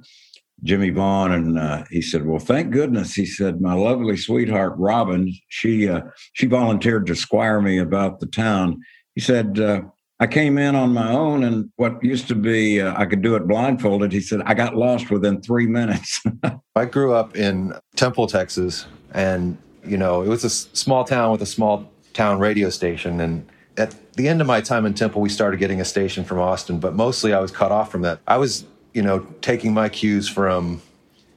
Jimmie 0.63 0.91
Vaughan, 0.91 1.31
and 1.31 1.59
uh, 1.59 1.83
he 1.89 2.01
said, 2.01 2.25
"Well, 2.25 2.39
thank 2.39 2.71
goodness." 2.71 3.13
He 3.13 3.25
said, 3.25 3.61
"My 3.61 3.73
lovely 3.73 4.15
sweetheart 4.17 4.73
Robin, 4.77 5.33
she 5.49 5.89
uh, 5.89 6.01
she 6.33 6.45
volunteered 6.45 7.07
to 7.07 7.15
squire 7.15 7.61
me 7.61 7.77
about 7.79 8.19
the 8.19 8.27
town." 8.27 8.79
He 9.15 9.21
said, 9.21 9.59
uh, 9.59 9.81
"I 10.19 10.27
came 10.27 10.57
in 10.57 10.75
on 10.75 10.93
my 10.93 11.11
own, 11.11 11.43
and 11.43 11.69
what 11.75 12.03
used 12.03 12.27
to 12.29 12.35
be 12.35 12.79
uh, 12.79 12.93
I 12.95 13.05
could 13.05 13.21
do 13.21 13.35
it 13.35 13.47
blindfolded." 13.47 14.11
He 14.11 14.21
said, 14.21 14.41
"I 14.45 14.53
got 14.53 14.75
lost 14.75 15.09
within 15.09 15.41
three 15.41 15.67
minutes." 15.67 16.21
I 16.75 16.85
grew 16.85 17.13
up 17.13 17.35
in 17.35 17.73
Temple, 17.95 18.27
Texas, 18.27 18.85
and 19.13 19.57
you 19.83 19.97
know 19.97 20.21
it 20.21 20.29
was 20.29 20.43
a 20.43 20.49
small 20.49 21.03
town 21.03 21.31
with 21.31 21.41
a 21.41 21.47
small 21.47 21.91
town 22.13 22.39
radio 22.39 22.69
station. 22.69 23.19
And 23.19 23.49
at 23.77 23.95
the 24.13 24.27
end 24.27 24.41
of 24.41 24.47
my 24.47 24.61
time 24.61 24.85
in 24.85 24.93
Temple, 24.93 25.21
we 25.21 25.29
started 25.29 25.57
getting 25.57 25.79
a 25.79 25.85
station 25.85 26.23
from 26.23 26.39
Austin, 26.39 26.79
but 26.79 26.93
mostly 26.93 27.33
I 27.33 27.39
was 27.39 27.51
cut 27.51 27.71
off 27.71 27.91
from 27.91 28.01
that. 28.01 28.19
I 28.27 28.37
was, 28.37 28.65
you 28.93 29.01
know, 29.01 29.19
taking 29.41 29.73
my 29.73 29.89
cues 29.89 30.27
from. 30.27 30.81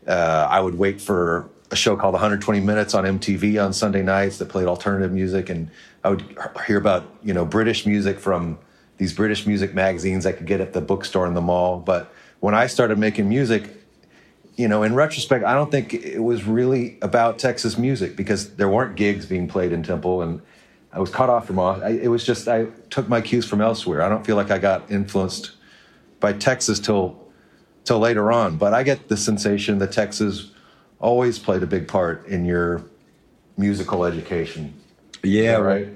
Uh, 0.07 0.47
I 0.51 0.61
would 0.61 0.77
wait 0.77 1.01
for 1.01 1.49
a 1.71 1.77
show 1.77 1.97
called 1.97 2.13
120 2.13 2.61
Minutes 2.61 2.95
on 2.95 3.05
MTV 3.05 3.63
on 3.65 3.73
Sunday 3.73 4.03
nights 4.03 4.39
that 4.39 4.49
played 4.49 4.67
alternative 4.67 5.13
music, 5.13 5.49
and 5.49 5.71
I 6.03 6.11
would 6.11 6.25
hear 6.67 6.79
about 6.79 7.05
you 7.23 7.33
know 7.33 7.45
British 7.45 7.87
music 7.87 8.19
from 8.19 8.59
these 8.99 9.13
British 9.13 9.47
music 9.47 9.75
magazines 9.75 10.27
I 10.27 10.33
could 10.33 10.47
get 10.47 10.61
at 10.61 10.73
the 10.73 10.81
bookstore 10.81 11.27
in 11.27 11.35
the 11.35 11.41
mall. 11.41 11.79
But 11.79 12.13
when 12.41 12.55
I 12.55 12.67
started 12.67 12.99
making 12.99 13.29
music, 13.29 13.71
you 14.57 14.69
know, 14.69 14.83
in 14.83 14.95
retrospect, 14.95 15.45
I 15.45 15.55
don't 15.55 15.71
think 15.71 15.95
it 15.95 16.23
was 16.23 16.45
really 16.45 16.99
about 17.03 17.39
Texas 17.39 17.77
music 17.77 18.15
because 18.15 18.55
there 18.57 18.69
weren't 18.69 18.95
gigs 18.97 19.27
being 19.27 19.49
played 19.49 19.73
in 19.73 19.83
Temple, 19.83 20.23
and 20.23 20.43
I 20.95 21.01
was 21.01 21.11
cut 21.11 21.29
off 21.29 21.47
from 21.47 21.59
all. 21.59 21.83
I, 21.83 21.91
it 21.91 22.09
was 22.09 22.25
just 22.25 22.47
I 22.47 22.67
took 22.89 23.09
my 23.09 23.21
cues 23.21 23.45
from 23.45 23.61
elsewhere. 23.61 24.03
I 24.03 24.09
don't 24.09 24.25
feel 24.25 24.37
like 24.37 24.51
I 24.51 24.59
got 24.59 24.91
influenced 24.91 25.53
by 26.21 26.33
Texas 26.33 26.79
till 26.79 27.21
till 27.85 27.99
later 27.99 28.33
on, 28.33 28.57
but 28.57 28.73
I 28.73 28.83
get 28.83 29.09
the 29.09 29.17
sensation 29.17 29.79
that 29.79 29.93
Texas 29.93 30.53
always 31.01 31.39
played 31.39 31.63
a 31.63 31.67
big 31.67 31.87
part 31.87 32.27
in 32.27 32.45
your 32.45 32.83
musical 33.59 34.05
education. 34.05 34.73
yeah, 35.23 35.57
right. 35.57 35.89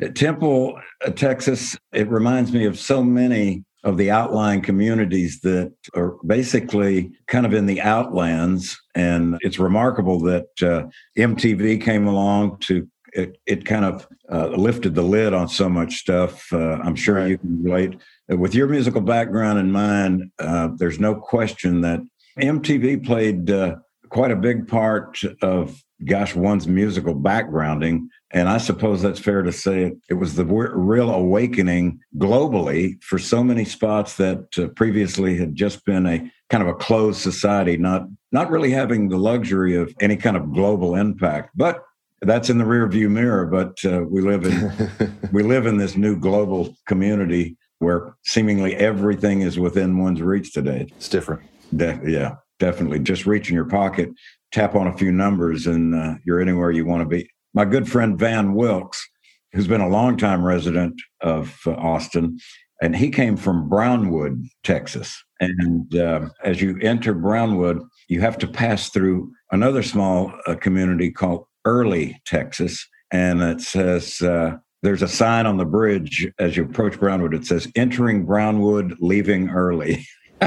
At 0.00 0.14
Temple, 0.14 0.80
uh, 1.04 1.10
Texas, 1.10 1.76
it 1.92 2.08
reminds 2.08 2.52
me 2.52 2.64
of 2.64 2.78
so 2.78 3.02
many 3.02 3.64
of 3.84 3.96
the 3.96 4.10
outlying 4.10 4.60
communities 4.60 5.40
that 5.40 5.72
are 5.94 6.16
basically 6.24 7.10
kind 7.26 7.44
of 7.44 7.52
in 7.52 7.66
the 7.66 7.80
outlands. 7.80 8.80
And 8.94 9.38
it's 9.40 9.58
remarkable 9.58 10.20
that 10.20 10.46
uh, 10.62 10.84
MTV 11.18 11.82
came 11.82 12.06
along 12.06 12.58
to, 12.60 12.88
it, 13.12 13.38
it 13.46 13.64
kind 13.64 13.84
of 13.84 14.06
uh, 14.30 14.48
lifted 14.48 14.94
the 14.94 15.02
lid 15.02 15.34
on 15.34 15.48
so 15.48 15.68
much 15.68 15.96
stuff. 15.96 16.52
Uh, 16.52 16.78
I'm 16.82 16.94
sure 16.94 17.16
Right. 17.16 17.28
you 17.30 17.38
can 17.38 17.62
relate. 17.62 17.98
Uh, 18.30 18.36
With 18.36 18.54
your 18.54 18.68
musical 18.68 19.00
background 19.00 19.58
in 19.58 19.70
mind, 19.70 20.30
uh, 20.38 20.68
there's 20.76 20.98
no 21.00 21.14
question 21.14 21.82
that 21.82 22.00
MTV 22.38 23.04
played 23.04 23.50
uh, 23.50 23.76
quite 24.08 24.30
a 24.30 24.36
big 24.36 24.66
part 24.66 25.18
of, 25.42 25.82
gosh, 26.04 26.34
one's 26.34 26.66
musical 26.66 27.14
backgrounding. 27.14 28.06
And 28.30 28.48
I 28.48 28.56
suppose 28.58 29.02
that's 29.02 29.20
fair 29.20 29.42
to 29.42 29.52
say 29.52 29.82
it, 29.84 29.94
it 30.08 30.14
was 30.14 30.34
the 30.34 30.44
w- 30.44 30.70
real 30.74 31.10
awakening 31.10 32.00
globally 32.16 33.02
for 33.02 33.18
so 33.18 33.44
many 33.44 33.64
spots 33.66 34.16
that 34.16 34.46
uh, 34.58 34.68
previously 34.68 35.36
had 35.36 35.54
just 35.54 35.84
been 35.84 36.06
a 36.06 36.30
kind 36.48 36.62
of 36.62 36.68
a 36.68 36.74
closed 36.74 37.20
society, 37.20 37.76
not 37.76 38.06
not 38.30 38.50
really 38.50 38.70
having 38.70 39.10
the 39.10 39.18
luxury 39.18 39.76
of 39.76 39.94
any 40.00 40.16
kind 40.16 40.36
of 40.38 40.52
global 40.54 40.94
impact. 40.94 41.50
But 41.54 41.82
that's 42.22 42.50
in 42.50 42.58
the 42.58 42.64
rearview 42.64 43.10
mirror. 43.10 43.46
But 43.46 43.84
uh, 43.84 44.04
we 44.08 44.20
live 44.20 44.44
in 44.44 45.18
we 45.32 45.42
live 45.42 45.66
in 45.66 45.76
this 45.76 45.96
new 45.96 46.18
global 46.18 46.74
community 46.86 47.56
where 47.78 48.14
seemingly 48.24 48.76
everything 48.76 49.40
is 49.40 49.58
within 49.58 49.98
one's 49.98 50.22
reach 50.22 50.52
today. 50.52 50.86
It's 50.96 51.08
different. 51.08 51.42
De- 51.76 52.00
yeah, 52.06 52.36
definitely. 52.60 53.00
Just 53.00 53.26
reach 53.26 53.48
in 53.48 53.56
your 53.56 53.64
pocket, 53.64 54.10
tap 54.52 54.76
on 54.76 54.86
a 54.86 54.96
few 54.96 55.10
numbers, 55.10 55.66
and 55.66 55.94
uh, 55.94 56.14
you're 56.24 56.40
anywhere 56.40 56.70
you 56.70 56.86
want 56.86 57.02
to 57.02 57.08
be. 57.08 57.28
My 57.54 57.64
good 57.64 57.90
friend 57.90 58.18
Van 58.18 58.54
Wilks, 58.54 59.04
who's 59.52 59.66
been 59.66 59.80
a 59.80 59.88
longtime 59.88 60.44
resident 60.44 60.94
of 61.20 61.58
uh, 61.66 61.72
Austin, 61.72 62.38
and 62.80 62.94
he 62.94 63.10
came 63.10 63.36
from 63.36 63.68
Brownwood, 63.68 64.44
Texas. 64.62 65.22
And 65.40 65.94
uh, 65.96 66.28
as 66.44 66.62
you 66.62 66.78
enter 66.82 67.14
Brownwood, 67.14 67.82
you 68.08 68.20
have 68.20 68.38
to 68.38 68.46
pass 68.46 68.90
through 68.90 69.32
another 69.50 69.82
small 69.82 70.32
uh, 70.46 70.54
community 70.54 71.10
called 71.10 71.46
Early, 71.64 72.20
Texas. 72.26 72.86
And 73.10 73.42
it 73.42 73.60
says, 73.60 74.20
uh, 74.22 74.56
there's 74.82 75.02
a 75.02 75.08
sign 75.08 75.46
on 75.46 75.58
the 75.58 75.64
bridge 75.64 76.28
as 76.38 76.56
you 76.56 76.64
approach 76.64 76.98
Brownwood. 76.98 77.34
It 77.34 77.46
says, 77.46 77.70
entering 77.76 78.24
Brownwood, 78.24 78.96
leaving 79.00 79.50
early. 79.50 80.06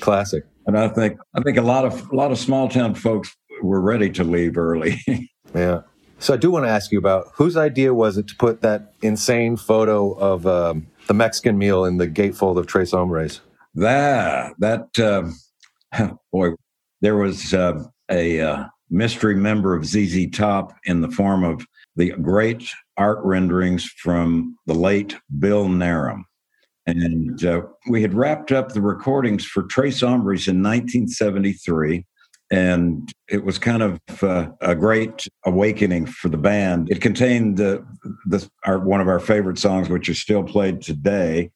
Classic. 0.00 0.44
And 0.66 0.78
I 0.78 0.88
think 0.88 1.18
I 1.34 1.40
think 1.40 1.56
a 1.56 1.62
lot 1.62 1.86
of 1.86 2.10
a 2.10 2.14
lot 2.14 2.30
of 2.30 2.38
small 2.38 2.68
town 2.68 2.94
folks 2.94 3.34
were 3.62 3.80
ready 3.80 4.10
to 4.10 4.24
leave 4.24 4.58
early. 4.58 5.00
Yeah. 5.54 5.80
So 6.18 6.34
I 6.34 6.36
do 6.36 6.50
want 6.50 6.66
to 6.66 6.68
ask 6.68 6.92
you 6.92 6.98
about 6.98 7.28
whose 7.34 7.56
idea 7.56 7.94
was 7.94 8.18
it 8.18 8.26
to 8.28 8.36
put 8.36 8.60
that 8.60 8.92
insane 9.00 9.56
photo 9.56 10.12
of 10.12 10.46
um, 10.46 10.86
the 11.06 11.14
Mexican 11.14 11.56
meal 11.56 11.86
in 11.86 11.96
the 11.96 12.06
gatefold 12.06 12.58
of 12.58 12.66
Tres 12.66 12.90
Hombres? 12.90 13.40
that 13.74 14.54
that 14.58 14.98
um, 14.98 16.18
boy, 16.32 16.50
there 17.00 17.16
was 17.16 17.54
uh, 17.54 17.82
a 18.10 18.40
uh, 18.40 18.64
mystery 18.90 19.34
member 19.34 19.74
of 19.74 19.84
ZZ 19.84 20.30
Top 20.30 20.72
in 20.84 21.00
the 21.00 21.10
form 21.10 21.44
of 21.44 21.64
the 21.96 22.10
great 22.10 22.70
art 22.96 23.18
renderings 23.22 23.84
from 23.84 24.56
the 24.66 24.74
late 24.74 25.16
Bill 25.38 25.66
Narum. 25.66 26.22
And 26.86 27.44
uh, 27.44 27.62
we 27.88 28.00
had 28.00 28.14
wrapped 28.14 28.50
up 28.50 28.70
the 28.70 28.80
recordings 28.80 29.44
for 29.44 29.64
Tres 29.64 30.00
Hombres 30.00 30.48
in 30.48 30.62
1973. 30.62 32.06
And 32.50 33.12
it 33.28 33.44
was 33.44 33.58
kind 33.58 33.82
of 33.82 34.00
uh, 34.22 34.48
a 34.62 34.74
great 34.74 35.28
awakening 35.44 36.06
for 36.06 36.30
the 36.30 36.38
band. 36.38 36.90
It 36.90 37.02
contained 37.02 37.60
uh, 37.60 37.80
the, 38.24 38.48
our, 38.64 38.78
one 38.78 39.02
of 39.02 39.08
our 39.08 39.20
favorite 39.20 39.58
songs, 39.58 39.90
which 39.90 40.08
is 40.08 40.18
still 40.18 40.42
played 40.42 40.80
today, 40.80 41.50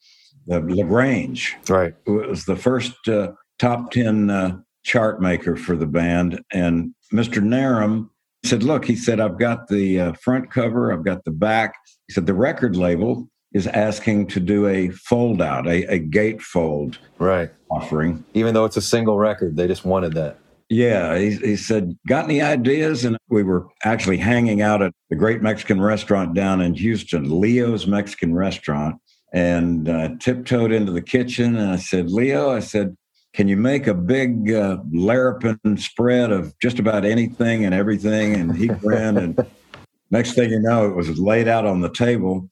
the 0.46 0.60
Lagrange. 0.60 1.56
Right. 1.66 1.94
It 2.06 2.10
was 2.10 2.44
the 2.44 2.56
first 2.56 3.08
uh, 3.08 3.32
top 3.58 3.90
10 3.90 4.28
uh, 4.28 4.58
chart 4.82 5.20
maker 5.20 5.56
for 5.56 5.76
the 5.76 5.86
band. 5.86 6.42
And 6.52 6.94
Mr. 7.12 7.42
Narum 7.42 8.08
said, 8.44 8.62
Look, 8.62 8.84
he 8.84 8.96
said, 8.96 9.20
I've 9.20 9.38
got 9.38 9.68
the 9.68 10.00
uh, 10.00 10.12
front 10.14 10.50
cover, 10.50 10.92
I've 10.92 11.04
got 11.04 11.24
the 11.24 11.30
back. 11.30 11.74
He 12.08 12.12
said, 12.14 12.26
The 12.26 12.34
record 12.34 12.76
label 12.76 13.28
is 13.52 13.66
asking 13.66 14.26
to 14.28 14.40
do 14.40 14.66
a 14.66 14.88
fold 14.90 15.42
out, 15.42 15.66
a, 15.66 15.84
a 15.94 16.00
gatefold 16.00 16.96
Right. 17.18 17.50
offering. 17.70 18.24
Even 18.34 18.54
though 18.54 18.64
it's 18.64 18.78
a 18.78 18.82
single 18.82 19.18
record, 19.18 19.56
they 19.56 19.66
just 19.66 19.84
wanted 19.84 20.14
that. 20.14 20.38
Yeah, 20.68 21.18
he, 21.18 21.36
he 21.36 21.56
said, 21.56 21.96
Got 22.08 22.24
any 22.24 22.40
ideas? 22.40 23.04
And 23.04 23.18
we 23.28 23.42
were 23.42 23.66
actually 23.84 24.16
hanging 24.16 24.62
out 24.62 24.80
at 24.80 24.92
the 25.10 25.16
great 25.16 25.42
Mexican 25.42 25.80
restaurant 25.82 26.34
down 26.34 26.62
in 26.62 26.72
Houston, 26.74 27.40
Leo's 27.40 27.86
Mexican 27.86 28.34
Restaurant, 28.34 28.96
and 29.34 29.88
uh, 29.88 30.10
tiptoed 30.18 30.72
into 30.72 30.90
the 30.92 31.02
kitchen. 31.02 31.56
And 31.56 31.70
I 31.70 31.76
said, 31.76 32.10
Leo, 32.10 32.50
I 32.50 32.60
said, 32.60 32.96
can 33.34 33.48
you 33.48 33.56
make 33.56 33.86
a 33.86 33.94
big 33.94 34.50
uh, 34.50 34.78
larapin 34.94 35.78
spread 35.80 36.30
of 36.30 36.56
just 36.58 36.78
about 36.78 37.04
anything 37.04 37.64
and 37.64 37.74
everything? 37.74 38.34
And 38.34 38.56
he 38.56 38.68
grinned. 38.68 39.18
And 39.18 39.46
next 40.10 40.34
thing 40.34 40.50
you 40.50 40.60
know, 40.60 40.86
it 40.86 40.94
was 40.94 41.18
laid 41.18 41.48
out 41.48 41.64
on 41.64 41.80
the 41.80 41.90
table. 41.90 42.48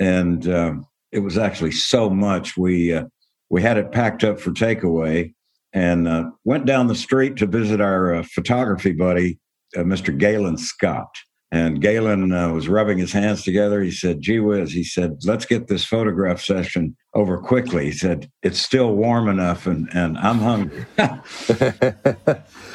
And 0.00 0.48
uh, 0.48 0.74
it 1.10 1.18
was 1.18 1.36
actually 1.36 1.72
so 1.72 2.08
much. 2.08 2.56
We, 2.56 2.94
uh, 2.94 3.04
we 3.50 3.60
had 3.60 3.76
it 3.76 3.92
packed 3.92 4.24
up 4.24 4.40
for 4.40 4.52
takeaway 4.52 5.34
and 5.74 6.08
uh, 6.08 6.30
went 6.44 6.64
down 6.64 6.86
the 6.86 6.94
street 6.94 7.36
to 7.36 7.46
visit 7.46 7.80
our 7.80 8.14
uh, 8.14 8.22
photography 8.22 8.92
buddy, 8.92 9.38
uh, 9.76 9.80
Mr. 9.80 10.16
Galen 10.16 10.56
Scott. 10.56 11.14
And 11.50 11.82
Galen 11.82 12.32
uh, 12.32 12.50
was 12.50 12.68
rubbing 12.68 12.96
his 12.96 13.12
hands 13.12 13.42
together. 13.42 13.82
He 13.82 13.90
said, 13.90 14.22
gee 14.22 14.40
whiz, 14.40 14.72
he 14.72 14.84
said, 14.84 15.18
let's 15.24 15.44
get 15.44 15.68
this 15.68 15.84
photograph 15.84 16.40
session 16.40 16.96
over 17.14 17.38
quickly. 17.38 17.86
He 17.86 17.92
said, 17.92 18.30
it's 18.42 18.60
still 18.60 18.94
warm 18.94 19.28
enough 19.28 19.66
and, 19.66 19.88
and 19.92 20.16
I'm 20.18 20.38
hungry. 20.38 20.86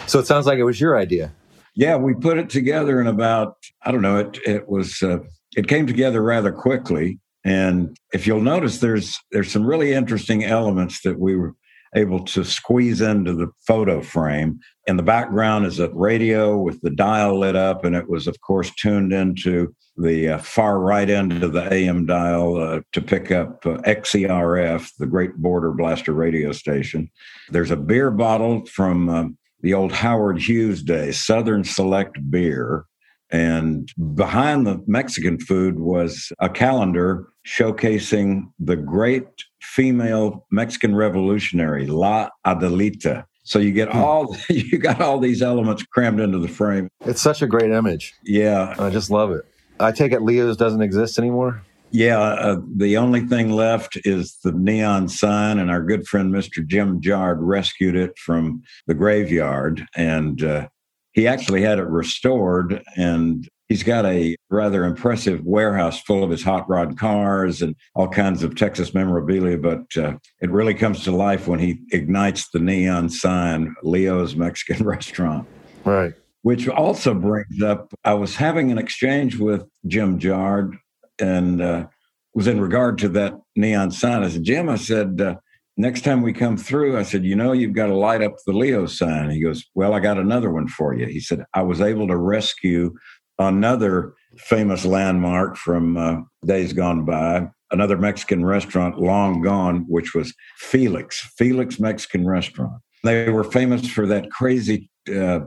so 0.08 0.20
it 0.20 0.28
sounds 0.28 0.46
like 0.46 0.60
it 0.60 0.64
was 0.64 0.80
your 0.80 0.98
idea. 0.98 1.32
yeah, 1.76 1.96
we 1.96 2.14
put 2.14 2.38
it 2.38 2.50
together 2.50 3.00
in 3.02 3.08
about, 3.08 3.56
I 3.84 3.92
don't 3.92 4.02
know, 4.02 4.18
it, 4.18 4.40
it 4.46 4.70
was, 4.70 5.02
uh, 5.02 5.20
it 5.56 5.68
came 5.68 5.88
together 5.88 6.22
rather 6.22 6.52
quickly. 6.52 7.20
And 7.44 7.96
if 8.14 8.28
you'll 8.28 8.42
notice, 8.42 8.80
there's, 8.80 9.18
there's 9.32 9.52
some 9.52 9.66
really 9.66 9.94
interesting 9.94 10.44
elements 10.44 11.02
that 11.02 11.20
we 11.20 11.36
were 11.36 11.56
able 11.96 12.24
to 12.26 12.44
squeeze 12.44 13.02
into 13.02 13.34
the 13.34 13.48
photo 13.66 14.02
frame. 14.02 14.60
In 14.88 14.98
the 14.98 15.04
background 15.04 15.66
is 15.66 15.80
a 15.80 15.90
radio 15.90 16.58
with 16.58 16.82
the 16.82 16.90
dial 16.90 17.40
lit 17.40 17.56
up, 17.56 17.86
and 17.86 17.96
it 17.96 18.10
was, 18.10 18.28
of 18.28 18.42
course, 18.42 18.72
tuned 18.76 19.14
into 19.14 19.74
the 19.98 20.30
uh, 20.30 20.38
far 20.38 20.80
right 20.80 21.10
end 21.10 21.44
of 21.44 21.54
the 21.54 21.74
AM 21.74 22.06
dial 22.06 22.58
uh, 22.58 22.82
to 22.94 23.02
pick 23.02 23.32
up 23.32 23.66
uh, 23.66 23.78
XERF, 23.80 24.92
the 24.98 25.08
Great 25.08 25.36
Border 25.36 25.72
Blaster 25.72 26.14
radio 26.14 26.52
station. 26.52 27.10
There's 27.50 27.72
a 27.72 27.78
beer 27.78 28.12
bottle 28.12 28.66
from 28.66 29.10
uh, 29.10 29.26
the 29.62 29.74
old 29.74 29.92
Howard 29.92 30.40
Hughes 30.40 30.84
days, 30.84 31.24
Southern 31.24 31.64
Select 31.64 32.18
beer. 32.30 32.86
And 33.30 33.92
behind 34.16 34.66
the 34.66 34.82
Mexican 34.88 35.38
food 35.40 35.80
was 35.80 36.32
a 36.40 36.50
calendar 36.50 37.28
showcasing 37.46 38.44
the 38.60 38.78
great 38.78 39.28
female 39.62 40.46
Mexican 40.52 40.96
revolutionary, 40.96 41.88
La 41.88 42.30
Adelita. 42.46 43.26
So 43.44 43.60
you 43.60 43.72
get 43.72 43.90
all 43.90 44.36
you 44.50 44.78
got 44.78 45.02
all 45.02 45.20
these 45.20 45.42
elements 45.42 45.84
crammed 45.84 46.20
into 46.20 46.40
the 46.40 46.48
frame. 46.48 46.90
It's 47.02 47.22
such 47.22 47.42
a 47.42 47.48
great 47.48 47.72
image. 47.72 48.14
Yeah, 48.24 48.76
I 48.78 48.90
just 48.90 49.10
love 49.10 49.32
it. 49.32 49.46
I 49.80 49.92
take 49.92 50.12
it 50.12 50.22
Leo's 50.22 50.58
doesn't 50.58 50.82
exist 50.82 51.18
anymore. 51.20 51.62
yeah. 51.92 52.20
Uh, 52.20 52.58
the 52.76 52.98
only 52.98 53.22
thing 53.22 53.52
left 53.52 53.98
is 54.06 54.38
the 54.44 54.52
neon 54.52 55.08
sign, 55.08 55.60
and 55.60 55.70
our 55.72 55.82
good 55.82 56.08
friend 56.08 56.34
Mr. 56.34 56.66
Jim 56.66 57.02
Jard 57.02 57.40
rescued 57.42 57.96
it 57.96 58.18
from 58.18 58.62
the 58.88 58.94
graveyard, 58.94 59.86
and 59.96 60.44
uh, 60.44 60.68
he 61.14 61.28
actually 61.28 61.62
had 61.62 61.80
it 61.80 61.88
restored. 61.88 62.84
And 62.96 63.48
he's 63.70 63.84
got 63.84 64.06
a 64.06 64.36
rather 64.50 64.84
impressive 64.84 65.42
warehouse 65.44 66.02
full 66.02 66.24
of 66.24 66.30
his 66.30 66.44
hot 66.44 66.70
rod 66.70 66.98
cars 66.98 67.62
and 67.62 67.76
all 67.96 68.08
kinds 68.08 68.44
of 68.44 68.56
Texas 68.56 68.94
memorabilia. 68.94 69.58
But 69.58 69.96
uh, 69.98 70.18
it 70.42 70.52
really 70.52 70.74
comes 70.74 71.04
to 71.04 71.12
life 71.12 71.48
when 71.48 71.60
he 71.60 71.80
ignites 71.92 72.50
the 72.50 72.60
neon 72.60 73.10
sign, 73.10 73.76
Leo's 73.84 74.36
Mexican 74.36 74.86
Restaurant. 74.86 75.48
Right. 75.86 76.14
Which 76.48 76.70
also 76.70 77.14
brings 77.14 77.62
up, 77.62 77.94
I 78.06 78.14
was 78.14 78.38
having 78.38 78.72
an 78.72 78.78
exchange 78.78 79.36
with 79.36 79.66
Jim 79.86 80.18
Jard 80.18 80.78
and 81.20 81.62
uh, 81.62 81.88
was 82.34 82.48
in 82.48 82.62
regard 82.62 82.98
to 83.00 83.10
that 83.10 83.34
neon 83.58 83.92
sign. 83.92 84.24
I 84.24 84.30
said, 84.30 84.46
Jim, 84.46 84.70
I 84.70 84.78
said, 84.78 85.20
uh, 85.20 85.36
next 85.76 86.06
time 86.06 86.22
we 86.22 86.32
come 86.32 86.56
through, 86.56 86.98
I 86.98 87.04
said, 87.04 87.26
you 87.26 87.36
know, 87.36 87.52
you've 87.52 87.76
got 87.76 87.88
to 87.88 87.96
light 87.98 88.22
up 88.22 88.36
the 88.46 88.54
Leo 88.54 88.86
sign. 88.86 89.30
He 89.30 89.44
goes, 89.44 89.66
well, 89.76 89.94
I 89.94 90.00
got 90.00 90.18
another 90.18 90.50
one 90.50 90.70
for 90.70 90.94
you. 90.94 91.06
He 91.08 91.20
said, 91.20 91.44
I 91.54 91.64
was 91.64 91.82
able 91.82 92.08
to 92.08 92.16
rescue 92.16 92.94
another 93.38 94.14
famous 94.38 94.86
landmark 94.86 95.58
from 95.58 95.98
uh, 95.98 96.22
days 96.46 96.72
gone 96.72 97.04
by, 97.04 97.50
another 97.72 97.98
Mexican 97.98 98.46
restaurant 98.46 98.98
long 98.98 99.42
gone, 99.42 99.84
which 99.90 100.16
was 100.16 100.34
Felix, 100.60 101.20
Felix 101.38 101.78
Mexican 101.78 102.26
Restaurant. 102.26 102.82
They 103.04 103.30
were 103.32 103.44
famous 103.44 103.86
for 103.90 104.08
that 104.08 104.32
crazy 104.32 104.90
uh, 105.14 105.40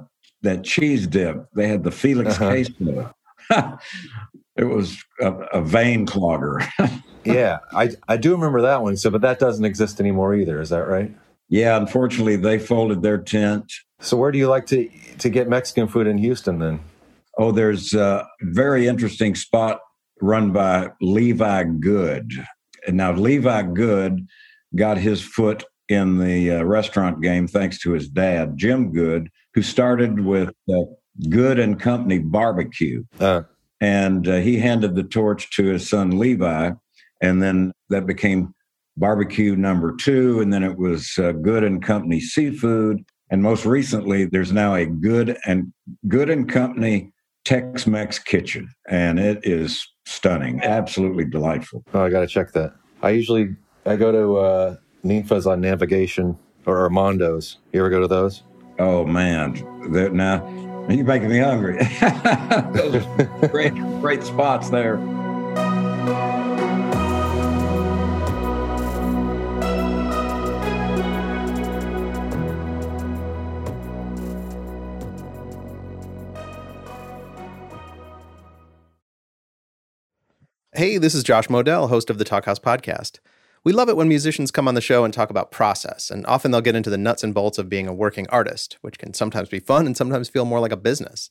that 0.43 0.65
cheese 0.65 1.07
dip. 1.07 1.47
They 1.55 1.69
had 1.69 1.83
the 1.85 1.91
Felix 1.91 2.41
Uh-huh. 2.41 2.51
queso. 2.51 3.15
it 4.57 4.65
was 4.65 5.03
a, 5.21 5.33
a 5.33 5.63
vein 5.63 6.07
clogger. 6.07 6.67
Yeah, 7.23 7.59
I 7.75 7.91
I 8.09 8.17
do 8.17 8.33
remember 8.33 8.63
that 8.63 8.81
one. 8.81 8.97
So, 8.97 9.11
but 9.11 9.21
that 9.21 9.39
doesn't 9.39 9.67
exist 9.67 10.01
anymore 10.01 10.35
either. 10.35 10.59
Is 10.59 10.71
that 10.71 10.89
right? 10.89 11.15
yeah, 11.51 11.77
unfortunately, 11.77 12.37
they 12.37 12.59
folded 12.59 13.03
their 13.03 13.19
tent. 13.19 13.71
So, 14.01 14.17
where 14.17 14.33
do 14.33 14.39
you 14.39 14.49
like 14.49 14.65
to 14.69 14.89
to 15.19 15.29
get 15.29 15.47
Mexican 15.47 15.87
food 15.87 16.07
in 16.07 16.17
Houston 16.17 16.61
then? 16.61 16.81
Oh, 17.37 17.53
there's 17.53 17.93
a 17.93 18.27
very 18.41 18.87
interesting 18.89 19.35
spot 19.35 19.81
run 20.23 20.51
by 20.53 20.93
Levi 21.03 21.65
Goode. 21.79 22.33
And 22.87 22.97
now 22.97 23.13
Levi 23.13 23.63
Goode 23.75 24.27
got 24.75 24.97
his 24.97 25.21
foot 25.21 25.65
in 25.91 26.17
the 26.17 26.53
uh, 26.53 26.63
restaurant 26.63 27.21
game 27.21 27.47
thanks 27.47 27.79
to 27.81 27.93
his 27.93 28.09
dad, 28.09 28.57
Jim 28.57 28.93
Goode, 28.95 29.29
who 29.55 29.63
started 29.63 30.21
with 30.25 30.51
uh, 30.73 30.83
Goode 31.29 31.59
and 31.59 31.79
Company 31.79 32.19
Barbecue. 32.19 33.05
Uh, 33.19 33.43
And 33.81 34.29
uh, 34.29 34.37
he 34.37 34.59
handed 34.59 34.95
the 34.95 35.03
torch 35.03 35.51
to 35.57 35.65
his 35.65 35.89
son 35.89 36.19
Levi. 36.19 36.73
And 37.23 37.43
then 37.43 37.73
that 37.89 38.07
became 38.07 38.55
barbecue 38.97 39.57
number 39.57 39.97
two. 39.97 40.41
And 40.41 40.53
then 40.53 40.63
it 40.63 40.77
was 40.77 41.19
uh, 41.19 41.33
Goode 41.33 41.65
and 41.65 41.83
Company 41.83 42.21
Seafood. 42.21 43.05
And 43.31 43.43
most 43.43 43.65
recently, 43.65 44.27
there's 44.27 44.53
now 44.53 44.75
a 44.75 44.87
Goode 44.87 45.39
and 45.47 45.73
Goode 46.09 46.31
and 46.31 46.49
Company 46.49 47.13
Tex-Mex 47.45 48.19
kitchen, 48.19 48.69
and 48.89 49.19
it 49.19 49.41
is 49.45 49.87
stunning, 50.05 50.61
absolutely 50.63 51.25
delightful. 51.25 51.83
oh, 51.95 52.05
I 52.05 52.11
got 52.11 52.21
to 52.21 52.27
check 52.27 52.53
that. 52.53 52.75
I 53.03 53.11
usually 53.11 53.57
I 53.87 53.97
go 53.97 54.13
to 54.13 54.37
uh, 54.37 54.77
Ninfa's 55.05 55.47
on 55.47 55.61
Navigation 55.61 56.39
or 56.67 56.79
Armando's. 56.81 57.57
You 57.73 57.81
ever 57.81 57.89
go 57.89 58.01
to 58.01 58.09
those? 58.09 58.43
Oh 58.81 59.05
man, 59.05 59.53
that 59.93 60.15
now 60.15 60.43
you're 60.89 61.05
making 61.05 61.29
me 61.29 61.37
hungry. 61.37 61.77
Those 62.73 62.95
are 62.95 63.49
great, 63.49 63.75
great 63.75 64.23
spots 64.23 64.71
there. 64.71 64.97
Hey, 80.73 80.97
this 80.97 81.15
is 81.15 81.23
Josh 81.23 81.49
Modell, 81.49 81.91
host 81.91 82.09
of 82.09 82.17
the 82.17 82.25
Talkhouse 82.25 82.59
podcast. 82.59 83.19
We 83.63 83.73
love 83.75 83.91
it 83.91 83.97
when 83.97 84.09
musicians 84.09 84.51
come 84.51 84.67
on 84.69 84.75
the 84.75 84.81
show 84.81 85.05
and 85.05 85.13
talk 85.13 85.29
about 85.29 85.51
process, 85.51 86.11
and 86.11 86.25
often 86.25 86.51
they'll 86.51 86.63
get 86.63 86.77
into 86.77 86.89
the 86.89 86.97
nuts 86.97 87.23
and 87.23 87.35
bolts 87.35 87.59
of 87.59 87.69
being 87.69 87.87
a 87.87 87.93
working 87.93 88.27
artist, 88.31 88.79
which 88.81 88.99
can 88.99 89.13
sometimes 89.13 89.51
be 89.51 89.61
fun 89.61 89.85
and 89.85 89.95
sometimes 89.95 90.31
feel 90.31 90.47
more 90.47 90.61
like 90.61 90.73
a 90.73 90.79
business. 90.79 91.29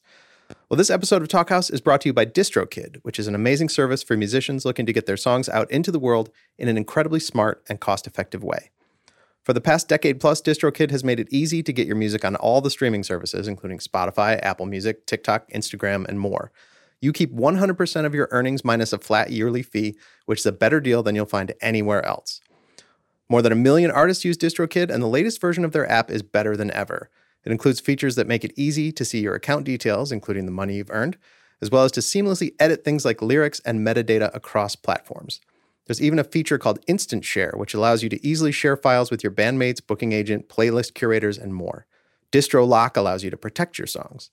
Well, 0.69 0.77
this 0.77 0.91
episode 0.91 1.23
of 1.23 1.27
Talkhouse 1.27 1.73
is 1.73 1.81
brought 1.81 2.01
to 2.01 2.09
you 2.09 2.13
by 2.13 2.27
DistroKid, 2.27 2.97
which 3.01 3.17
is 3.17 3.25
an 3.25 3.33
amazing 3.33 3.69
service 3.69 4.03
for 4.03 4.15
musicians 4.15 4.63
looking 4.63 4.85
to 4.85 4.93
get 4.93 5.07
their 5.07 5.17
songs 5.17 5.49
out 5.49 5.71
into 5.71 5.91
the 5.91 5.97
world 5.97 6.29
in 6.59 6.67
an 6.67 6.77
incredibly 6.77 7.19
smart 7.19 7.63
and 7.67 7.79
cost 7.79 8.05
effective 8.05 8.43
way. 8.43 8.69
For 9.41 9.53
the 9.53 9.61
past 9.61 9.87
decade 9.87 10.19
plus, 10.19 10.39
DistroKid 10.39 10.91
has 10.91 11.03
made 11.03 11.19
it 11.19 11.29
easy 11.31 11.63
to 11.63 11.73
get 11.73 11.87
your 11.87 11.95
music 11.95 12.23
on 12.23 12.35
all 12.35 12.61
the 12.61 12.69
streaming 12.69 13.03
services, 13.03 13.47
including 13.47 13.79
Spotify, 13.79 14.39
Apple 14.43 14.67
Music, 14.67 15.07
TikTok, 15.07 15.49
Instagram, 15.49 16.07
and 16.07 16.19
more. 16.19 16.51
You 17.01 17.13
keep 17.13 17.33
100% 17.33 18.05
of 18.05 18.13
your 18.13 18.27
earnings 18.31 18.65
minus 18.65 18.91
a 18.91 18.97
flat 18.97 19.31
yearly 19.31 19.63
fee, 19.63 19.97
which 20.25 20.39
is 20.39 20.45
a 20.45 20.51
better 20.51 20.79
deal 20.81 21.01
than 21.01 21.15
you'll 21.15 21.25
find 21.25 21.53
anywhere 21.61 22.05
else. 22.05 22.41
More 23.29 23.41
than 23.41 23.51
a 23.51 23.55
million 23.55 23.91
artists 23.91 24.25
use 24.25 24.37
DistroKid, 24.37 24.89
and 24.91 25.01
the 25.01 25.07
latest 25.07 25.39
version 25.39 25.63
of 25.63 25.71
their 25.71 25.89
app 25.89 26.09
is 26.09 26.23
better 26.23 26.57
than 26.57 26.71
ever. 26.71 27.09
It 27.45 27.51
includes 27.51 27.79
features 27.79 28.15
that 28.15 28.27
make 28.27 28.43
it 28.43 28.53
easy 28.57 28.91
to 28.91 29.05
see 29.05 29.21
your 29.21 29.35
account 29.35 29.65
details, 29.65 30.11
including 30.11 30.45
the 30.45 30.51
money 30.51 30.75
you've 30.75 30.91
earned, 30.91 31.17
as 31.61 31.71
well 31.71 31.83
as 31.83 31.91
to 31.93 31.99
seamlessly 31.99 32.53
edit 32.59 32.83
things 32.83 33.05
like 33.05 33.21
lyrics 33.21 33.61
and 33.61 33.85
metadata 33.85 34.33
across 34.33 34.75
platforms. 34.75 35.39
There's 35.85 36.01
even 36.01 36.19
a 36.19 36.23
feature 36.23 36.57
called 36.57 36.79
Instant 36.87 37.25
Share, 37.25 37.53
which 37.55 37.73
allows 37.73 38.03
you 38.03 38.09
to 38.09 38.27
easily 38.27 38.51
share 38.51 38.77
files 38.77 39.09
with 39.09 39.23
your 39.23 39.31
bandmates, 39.31 39.85
booking 39.85 40.11
agent, 40.11 40.47
playlist 40.49 40.93
curators, 40.93 41.37
and 41.37 41.53
more. 41.53 41.85
Distro 42.31 42.67
Lock 42.67 42.95
allows 42.95 43.23
you 43.23 43.31
to 43.31 43.37
protect 43.37 43.79
your 43.79 43.87
songs. 43.87 44.29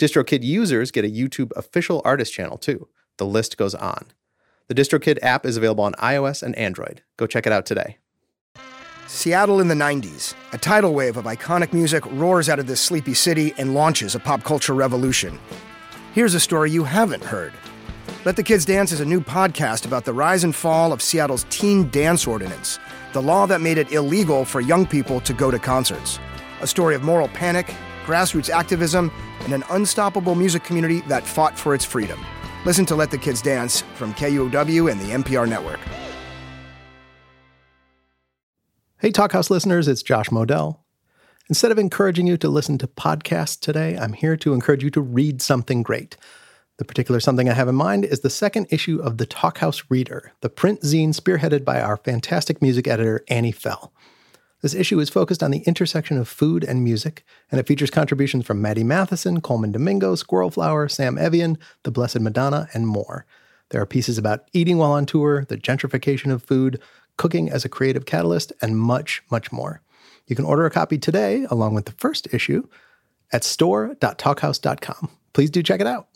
DistroKid 0.00 0.42
users 0.42 0.90
get 0.90 1.04
a 1.04 1.08
YouTube 1.08 1.52
official 1.56 2.00
artist 2.06 2.32
channel 2.32 2.56
too. 2.56 2.88
The 3.18 3.26
list 3.26 3.58
goes 3.58 3.74
on. 3.74 4.06
The 4.68 4.74
DistroKid 4.74 5.18
app 5.20 5.44
is 5.44 5.58
available 5.58 5.84
on 5.84 5.92
iOS 5.94 6.42
and 6.42 6.56
Android. 6.56 7.02
Go 7.18 7.26
check 7.26 7.46
it 7.46 7.52
out 7.52 7.66
today. 7.66 7.98
Seattle 9.06 9.60
in 9.60 9.68
the 9.68 9.74
90s. 9.74 10.34
A 10.54 10.58
tidal 10.58 10.94
wave 10.94 11.18
of 11.18 11.26
iconic 11.26 11.74
music 11.74 12.02
roars 12.12 12.48
out 12.48 12.58
of 12.58 12.66
this 12.66 12.80
sleepy 12.80 13.12
city 13.12 13.52
and 13.58 13.74
launches 13.74 14.14
a 14.14 14.18
pop 14.18 14.42
culture 14.42 14.72
revolution. 14.72 15.38
Here's 16.14 16.32
a 16.32 16.40
story 16.40 16.70
you 16.70 16.84
haven't 16.84 17.22
heard. 17.22 17.52
Let 18.24 18.36
the 18.36 18.42
Kids 18.42 18.64
Dance 18.64 18.92
is 18.92 19.00
a 19.00 19.04
new 19.04 19.20
podcast 19.20 19.84
about 19.84 20.06
the 20.06 20.14
rise 20.14 20.44
and 20.44 20.56
fall 20.56 20.94
of 20.94 21.02
Seattle's 21.02 21.44
teen 21.50 21.90
dance 21.90 22.26
ordinance, 22.26 22.78
the 23.12 23.20
law 23.20 23.44
that 23.46 23.60
made 23.60 23.76
it 23.76 23.92
illegal 23.92 24.46
for 24.46 24.62
young 24.62 24.86
people 24.86 25.20
to 25.20 25.34
go 25.34 25.50
to 25.50 25.58
concerts. 25.58 26.18
A 26.62 26.66
story 26.66 26.94
of 26.94 27.02
moral 27.02 27.28
panic, 27.28 27.74
grassroots 28.04 28.50
activism, 28.50 29.10
and 29.40 29.52
an 29.52 29.64
unstoppable 29.70 30.34
music 30.34 30.64
community 30.64 31.00
that 31.02 31.26
fought 31.26 31.58
for 31.58 31.74
its 31.74 31.84
freedom. 31.84 32.18
Listen 32.64 32.84
to 32.86 32.94
Let 32.94 33.10
the 33.10 33.18
Kids 33.18 33.40
Dance 33.40 33.82
from 33.94 34.12
KUOW 34.14 34.90
and 34.90 35.00
the 35.00 35.10
NPR 35.10 35.48
network. 35.48 35.80
Hey, 38.98 39.10
Talkhouse 39.10 39.48
listeners, 39.48 39.88
it's 39.88 40.02
Josh 40.02 40.28
Modell. 40.28 40.80
Instead 41.48 41.72
of 41.72 41.78
encouraging 41.78 42.26
you 42.26 42.36
to 42.36 42.48
listen 42.48 42.78
to 42.78 42.86
podcasts 42.86 43.58
today, 43.58 43.96
I'm 43.96 44.12
here 44.12 44.36
to 44.36 44.52
encourage 44.52 44.84
you 44.84 44.90
to 44.90 45.00
read 45.00 45.40
something 45.40 45.82
great. 45.82 46.16
The 46.76 46.84
particular 46.84 47.18
something 47.18 47.48
I 47.48 47.54
have 47.54 47.68
in 47.68 47.74
mind 47.74 48.04
is 48.04 48.20
the 48.20 48.30
second 48.30 48.66
issue 48.70 49.00
of 49.02 49.18
the 49.18 49.26
Talkhouse 49.26 49.84
Reader, 49.88 50.32
the 50.42 50.48
print 50.48 50.82
zine 50.82 51.08
spearheaded 51.08 51.64
by 51.64 51.80
our 51.80 51.96
fantastic 51.96 52.62
music 52.62 52.86
editor, 52.86 53.24
Annie 53.28 53.52
Fell. 53.52 53.92
This 54.62 54.74
issue 54.74 55.00
is 55.00 55.08
focused 55.08 55.42
on 55.42 55.50
the 55.50 55.60
intersection 55.60 56.18
of 56.18 56.28
food 56.28 56.64
and 56.64 56.84
music, 56.84 57.24
and 57.50 57.58
it 57.58 57.66
features 57.66 57.90
contributions 57.90 58.44
from 58.44 58.60
Maddie 58.60 58.84
Matheson, 58.84 59.40
Colman 59.40 59.72
Domingo, 59.72 60.14
Squirrel 60.14 60.50
Flower, 60.50 60.86
Sam 60.88 61.16
Evian, 61.16 61.56
The 61.84 61.90
Blessed 61.90 62.20
Madonna, 62.20 62.68
and 62.74 62.86
more. 62.86 63.24
There 63.70 63.80
are 63.80 63.86
pieces 63.86 64.18
about 64.18 64.48
eating 64.52 64.76
while 64.76 64.92
on 64.92 65.06
tour, 65.06 65.46
the 65.48 65.56
gentrification 65.56 66.30
of 66.30 66.42
food, 66.42 66.80
cooking 67.16 67.50
as 67.50 67.64
a 67.64 67.68
creative 67.70 68.04
catalyst, 68.04 68.52
and 68.60 68.78
much, 68.78 69.22
much 69.30 69.50
more. 69.50 69.80
You 70.26 70.36
can 70.36 70.44
order 70.44 70.66
a 70.66 70.70
copy 70.70 70.98
today, 70.98 71.46
along 71.50 71.74
with 71.74 71.86
the 71.86 71.92
first 71.92 72.32
issue, 72.32 72.68
at 73.32 73.44
store.talkhouse.com. 73.44 75.10
Please 75.32 75.50
do 75.50 75.62
check 75.62 75.80
it 75.80 75.86
out. 75.86 76.08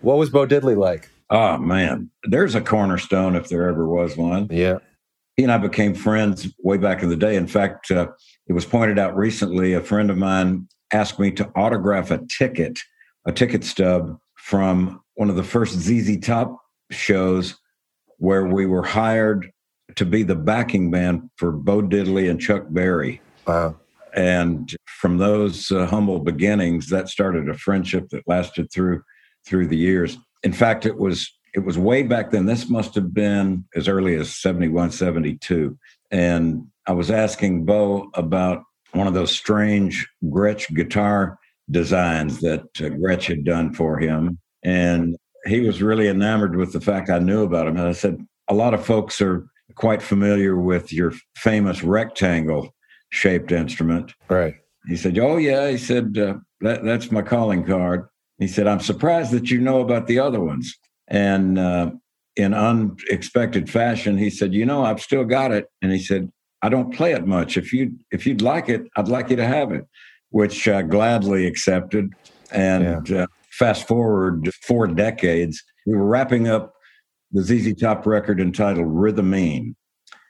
What 0.00 0.18
was 0.18 0.30
Bo 0.30 0.46
Diddley 0.46 0.76
like? 0.76 1.08
Oh 1.30 1.58
man, 1.58 2.10
there's 2.24 2.54
a 2.54 2.60
cornerstone 2.60 3.34
if 3.34 3.48
there 3.48 3.68
ever 3.68 3.88
was 3.88 4.16
one. 4.16 4.48
Yeah. 4.50 4.78
He 5.36 5.42
and 5.42 5.52
I 5.52 5.58
became 5.58 5.94
friends 5.94 6.52
way 6.62 6.78
back 6.78 7.02
in 7.02 7.10
the 7.10 7.16
day. 7.16 7.36
In 7.36 7.46
fact, 7.46 7.90
uh, 7.90 8.08
it 8.46 8.54
was 8.54 8.64
pointed 8.64 8.98
out 8.98 9.16
recently. 9.16 9.74
A 9.74 9.80
friend 9.80 10.10
of 10.10 10.16
mine 10.16 10.66
asked 10.92 11.18
me 11.18 11.30
to 11.32 11.50
autograph 11.54 12.10
a 12.10 12.20
ticket, 12.38 12.78
a 13.26 13.32
ticket 13.32 13.62
stub 13.64 14.18
from 14.36 15.00
one 15.14 15.28
of 15.28 15.36
the 15.36 15.44
first 15.44 15.78
ZZ 15.78 16.18
Top 16.20 16.58
shows 16.90 17.56
where 18.18 18.46
we 18.46 18.64
were 18.64 18.84
hired 18.84 19.50
to 19.96 20.06
be 20.06 20.22
the 20.22 20.34
backing 20.34 20.90
band 20.90 21.28
for 21.36 21.52
Bo 21.52 21.82
Diddley 21.82 22.30
and 22.30 22.40
Chuck 22.40 22.64
Berry. 22.70 23.20
Wow. 23.46 23.76
And 24.14 24.74
from 24.86 25.18
those 25.18 25.70
uh, 25.70 25.86
humble 25.86 26.20
beginnings, 26.20 26.88
that 26.88 27.08
started 27.08 27.48
a 27.50 27.54
friendship 27.54 28.08
that 28.10 28.22
lasted 28.26 28.72
through 28.72 29.02
through 29.46 29.68
the 29.68 29.76
years. 29.76 30.16
In 30.42 30.52
fact, 30.52 30.86
it 30.86 30.96
was 30.96 31.35
it 31.56 31.64
was 31.64 31.78
way 31.78 32.02
back 32.02 32.30
then. 32.30 32.44
This 32.44 32.68
must 32.68 32.94
have 32.94 33.14
been 33.14 33.64
as 33.74 33.88
early 33.88 34.14
as 34.14 34.36
71, 34.36 34.90
72. 34.90 35.76
And 36.10 36.66
I 36.86 36.92
was 36.92 37.10
asking 37.10 37.64
Bo 37.64 38.10
about 38.12 38.62
one 38.92 39.06
of 39.06 39.14
those 39.14 39.30
strange 39.32 40.06
Gretsch 40.26 40.72
guitar 40.74 41.38
designs 41.70 42.40
that 42.42 42.60
uh, 42.78 42.90
Gretsch 42.90 43.24
had 43.24 43.44
done 43.44 43.72
for 43.72 43.98
him. 43.98 44.38
And 44.62 45.16
he 45.46 45.60
was 45.60 45.80
really 45.80 46.08
enamored 46.08 46.56
with 46.56 46.74
the 46.74 46.80
fact 46.80 47.08
I 47.08 47.20
knew 47.20 47.42
about 47.42 47.66
him. 47.66 47.78
And 47.78 47.88
I 47.88 47.92
said, 47.92 48.18
a 48.48 48.54
lot 48.54 48.74
of 48.74 48.84
folks 48.84 49.22
are 49.22 49.46
quite 49.76 50.02
familiar 50.02 50.56
with 50.56 50.92
your 50.92 51.14
famous 51.36 51.82
rectangle 51.82 52.74
shaped 53.10 53.50
instrument. 53.50 54.12
Right. 54.28 54.56
He 54.86 54.96
said, 54.96 55.18
Oh, 55.18 55.38
yeah. 55.38 55.70
He 55.70 55.78
said, 55.78 56.18
uh, 56.18 56.34
that, 56.60 56.84
That's 56.84 57.10
my 57.10 57.22
calling 57.22 57.64
card. 57.64 58.08
He 58.38 58.46
said, 58.46 58.66
I'm 58.66 58.80
surprised 58.80 59.32
that 59.32 59.50
you 59.50 59.58
know 59.58 59.80
about 59.80 60.06
the 60.06 60.18
other 60.18 60.40
ones. 60.40 60.78
And 61.08 61.58
uh, 61.58 61.90
in 62.36 62.52
unexpected 62.52 63.70
fashion, 63.70 64.18
he 64.18 64.30
said, 64.30 64.52
"You 64.52 64.66
know, 64.66 64.84
I've 64.84 65.00
still 65.00 65.24
got 65.24 65.52
it." 65.52 65.66
And 65.82 65.92
he 65.92 65.98
said, 65.98 66.30
"I 66.62 66.68
don't 66.68 66.94
play 66.94 67.12
it 67.12 67.26
much. 67.26 67.56
If 67.56 67.72
you 67.72 67.92
if 68.10 68.26
you'd 68.26 68.42
like 68.42 68.68
it, 68.68 68.82
I'd 68.96 69.08
like 69.08 69.30
you 69.30 69.36
to 69.36 69.46
have 69.46 69.72
it," 69.72 69.86
which 70.30 70.68
I 70.68 70.82
gladly 70.82 71.46
accepted. 71.46 72.12
And 72.50 73.08
yeah. 73.08 73.22
uh, 73.22 73.26
fast 73.50 73.88
forward 73.88 74.50
four 74.62 74.86
decades, 74.86 75.62
we 75.86 75.96
were 75.96 76.06
wrapping 76.06 76.48
up 76.48 76.74
the 77.32 77.42
ZZ 77.42 77.74
Top 77.80 78.06
record 78.06 78.40
entitled 78.40 78.86
"Rhythmeen," 78.86 79.74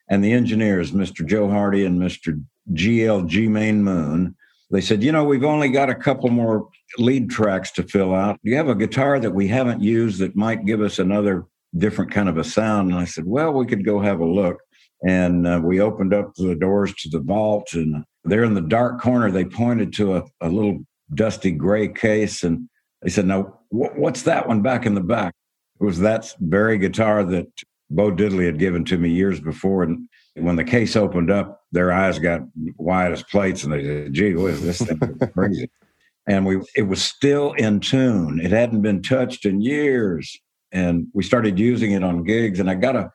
and 0.09 0.23
the 0.23 0.33
engineers, 0.33 0.93
Mr. 0.93 1.27
Joe 1.27 1.51
Hardy 1.51 1.85
and 1.85 2.01
Mr. 2.01 2.43
GLG 2.73 3.49
Main 3.49 3.83
Moon, 3.83 4.37
they 4.71 4.81
said, 4.81 5.03
"You 5.03 5.13
know, 5.13 5.25
we've 5.25 5.45
only 5.45 5.69
got 5.69 5.91
a 5.91 5.95
couple 5.95 6.29
more 6.31 6.69
lead 6.99 7.31
tracks 7.31 7.71
to 7.73 7.83
fill 7.83 8.15
out. 8.15 8.39
Do 8.43 8.51
you 8.51 8.57
have 8.57 8.69
a 8.69 8.75
guitar 8.75 9.19
that 9.21 9.35
we 9.35 9.49
haven't 9.49 9.83
used 9.83 10.21
that 10.21 10.37
might 10.37 10.65
give 10.65 10.81
us 10.81 10.99
another 10.99 11.47
different 11.77 12.11
kind 12.11 12.29
of 12.29 12.39
a 12.39 12.45
sound? 12.45 12.91
And 12.91 12.99
I 12.99 13.05
said, 13.05 13.25
well, 13.27 13.53
we 13.53 13.67
could 13.67 13.85
go 13.85 14.01
have 14.01 14.21
a 14.21 14.27
look. 14.27 14.59
And 15.07 15.47
uh, 15.47 15.61
we 15.63 15.81
opened 15.81 16.15
up 16.15 16.33
the 16.37 16.55
doors 16.55 16.95
to 16.95 17.11
the 17.11 17.21
vault, 17.21 17.75
and 17.75 18.05
there 18.25 18.45
in 18.45 18.55
the 18.55 18.63
dark 18.63 19.01
corner, 19.01 19.31
they 19.31 19.45
pointed 19.45 19.93
to 19.95 20.17
a, 20.17 20.25
a 20.41 20.49
little 20.49 20.79
dusty 21.15 21.51
gray 21.51 21.89
case, 21.89 22.43
and 22.43 22.69
they 23.03 23.11
said, 23.11 23.27
"Now, 23.27 23.59
wh- 23.69 23.95
what's 23.97 24.23
that 24.23 24.49
one 24.49 24.63
back 24.63 24.87
in 24.87 24.95
the 24.95 25.03
back?" 25.03 25.35
It 25.81 25.85
was 25.85 25.99
that 26.01 26.35
very 26.41 26.79
guitar 26.79 27.25
that 27.25 27.47
Bo 27.91 28.11
Diddley 28.11 28.47
had 28.47 28.59
given 28.59 28.87
to 28.87 28.97
me 28.97 29.11
years 29.11 29.39
before, 29.39 29.83
and 29.83 30.09
when 30.35 30.57
the 30.57 30.65
case 30.65 30.97
opened 30.97 31.31
up, 31.31 31.61
their 31.73 31.93
eyes 31.93 32.19
got 32.19 32.41
wide 32.79 33.13
as 33.13 33.23
plates, 33.23 33.65
and 33.65 33.73
they 33.75 33.85
said, 33.85 34.15
"Gee 34.15 34.35
what 34.35 34.53
is 34.53 34.63
this 34.63 34.81
thing 34.81 34.99
crazy." 35.35 35.71
and 36.27 36.45
we 36.45 36.61
it 36.75 36.83
was 36.83 37.03
still 37.03 37.53
in 37.53 37.81
tune. 37.81 38.41
It 38.43 38.51
hadn't 38.51 38.83
been 38.83 39.03
touched 39.03 39.45
in 39.45 39.61
years, 39.61 40.37
and 40.73 41.07
we 41.15 41.23
started 41.23 41.59
using 41.59 41.93
it 41.93 42.03
on 42.03 42.25
gigs. 42.25 42.61
And 42.61 42.71
I 42.71 42.75
got 42.75 42.97
a 42.97 43.11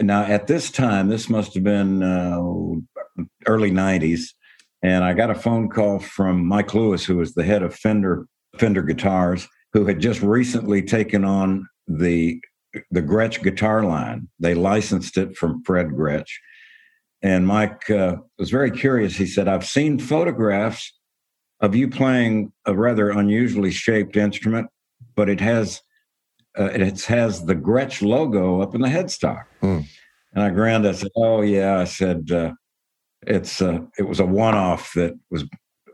now 0.00 0.22
at 0.22 0.46
this 0.46 0.70
time, 0.70 1.08
this 1.08 1.28
must 1.28 1.54
have 1.54 1.64
been 1.64 2.02
uh, 2.02 2.40
early 3.46 3.70
'90s, 3.70 4.22
and 4.82 5.04
I 5.04 5.12
got 5.12 5.30
a 5.30 5.34
phone 5.34 5.68
call 5.68 6.00
from 6.00 6.46
Mike 6.46 6.74
Lewis, 6.74 7.04
who 7.04 7.16
was 7.16 7.34
the 7.34 7.44
head 7.44 7.62
of 7.62 7.74
Fender 7.74 8.26
Fender 8.56 8.82
Guitars, 8.82 9.46
who 9.72 9.86
had 9.86 10.00
just 10.00 10.22
recently 10.22 10.82
taken 10.82 11.24
on 11.24 11.68
the 11.86 12.40
the 12.90 13.02
Gretsch 13.02 13.42
guitar 13.42 13.84
line. 13.84 14.28
They 14.38 14.54
licensed 14.54 15.16
it 15.16 15.36
from 15.36 15.62
Fred 15.64 15.88
Gretsch. 15.88 16.30
And 17.20 17.46
Mike 17.48 17.90
uh, 17.90 18.16
was 18.38 18.50
very 18.50 18.70
curious. 18.70 19.16
He 19.16 19.26
said, 19.26 19.48
I've 19.48 19.66
seen 19.66 19.98
photographs 19.98 20.92
of 21.60 21.74
you 21.74 21.88
playing 21.88 22.52
a 22.66 22.74
rather 22.74 23.10
unusually 23.10 23.70
shaped 23.70 24.16
instrument, 24.16 24.68
but 25.14 25.28
it 25.28 25.40
has 25.40 25.80
uh, 26.58 26.64
it 26.64 27.04
has 27.04 27.44
the 27.44 27.54
Gretsch 27.54 28.02
logo 28.02 28.60
up 28.60 28.74
in 28.74 28.80
the 28.80 28.88
headstock. 28.88 29.44
Mm. 29.62 29.86
And 30.34 30.44
I 30.44 30.50
grinned. 30.50 30.86
I 30.86 30.92
said, 30.92 31.10
"Oh 31.16 31.42
yeah." 31.42 31.78
I 31.78 31.84
said, 31.84 32.30
uh, 32.30 32.52
"It's 33.26 33.62
uh, 33.62 33.80
it 33.98 34.02
was 34.02 34.20
a 34.20 34.26
one-off 34.26 34.92
that 34.94 35.18
was 35.30 35.44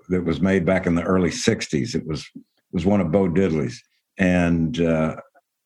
that 0.08 0.24
was 0.24 0.40
made 0.40 0.64
back 0.64 0.86
in 0.86 0.94
the 0.94 1.02
early 1.02 1.30
'60s. 1.30 1.94
It 1.94 2.06
was 2.06 2.26
was 2.72 2.84
one 2.84 3.00
of 3.00 3.12
Bo 3.12 3.28
Diddley's, 3.28 3.82
and 4.18 4.80
uh, 4.80 5.16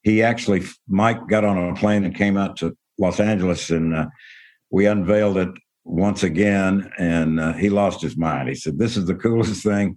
he 0.02 0.22
actually 0.22 0.62
Mike 0.88 1.28
got 1.28 1.44
on 1.44 1.58
a 1.58 1.74
plane 1.74 2.04
and 2.04 2.14
came 2.14 2.36
out 2.36 2.56
to 2.58 2.76
Los 2.98 3.20
Angeles, 3.20 3.70
and 3.70 3.94
uh, 3.94 4.06
we 4.70 4.86
unveiled 4.86 5.38
it 5.38 5.50
once 5.88 6.22
again, 6.22 6.90
and 6.98 7.40
uh, 7.40 7.52
he 7.54 7.70
lost 7.70 8.02
his 8.02 8.16
mind. 8.16 8.48
He 8.48 8.54
said, 8.54 8.78
"This 8.78 8.96
is 8.96 9.06
the 9.06 9.14
coolest 9.14 9.62
thing." 9.62 9.96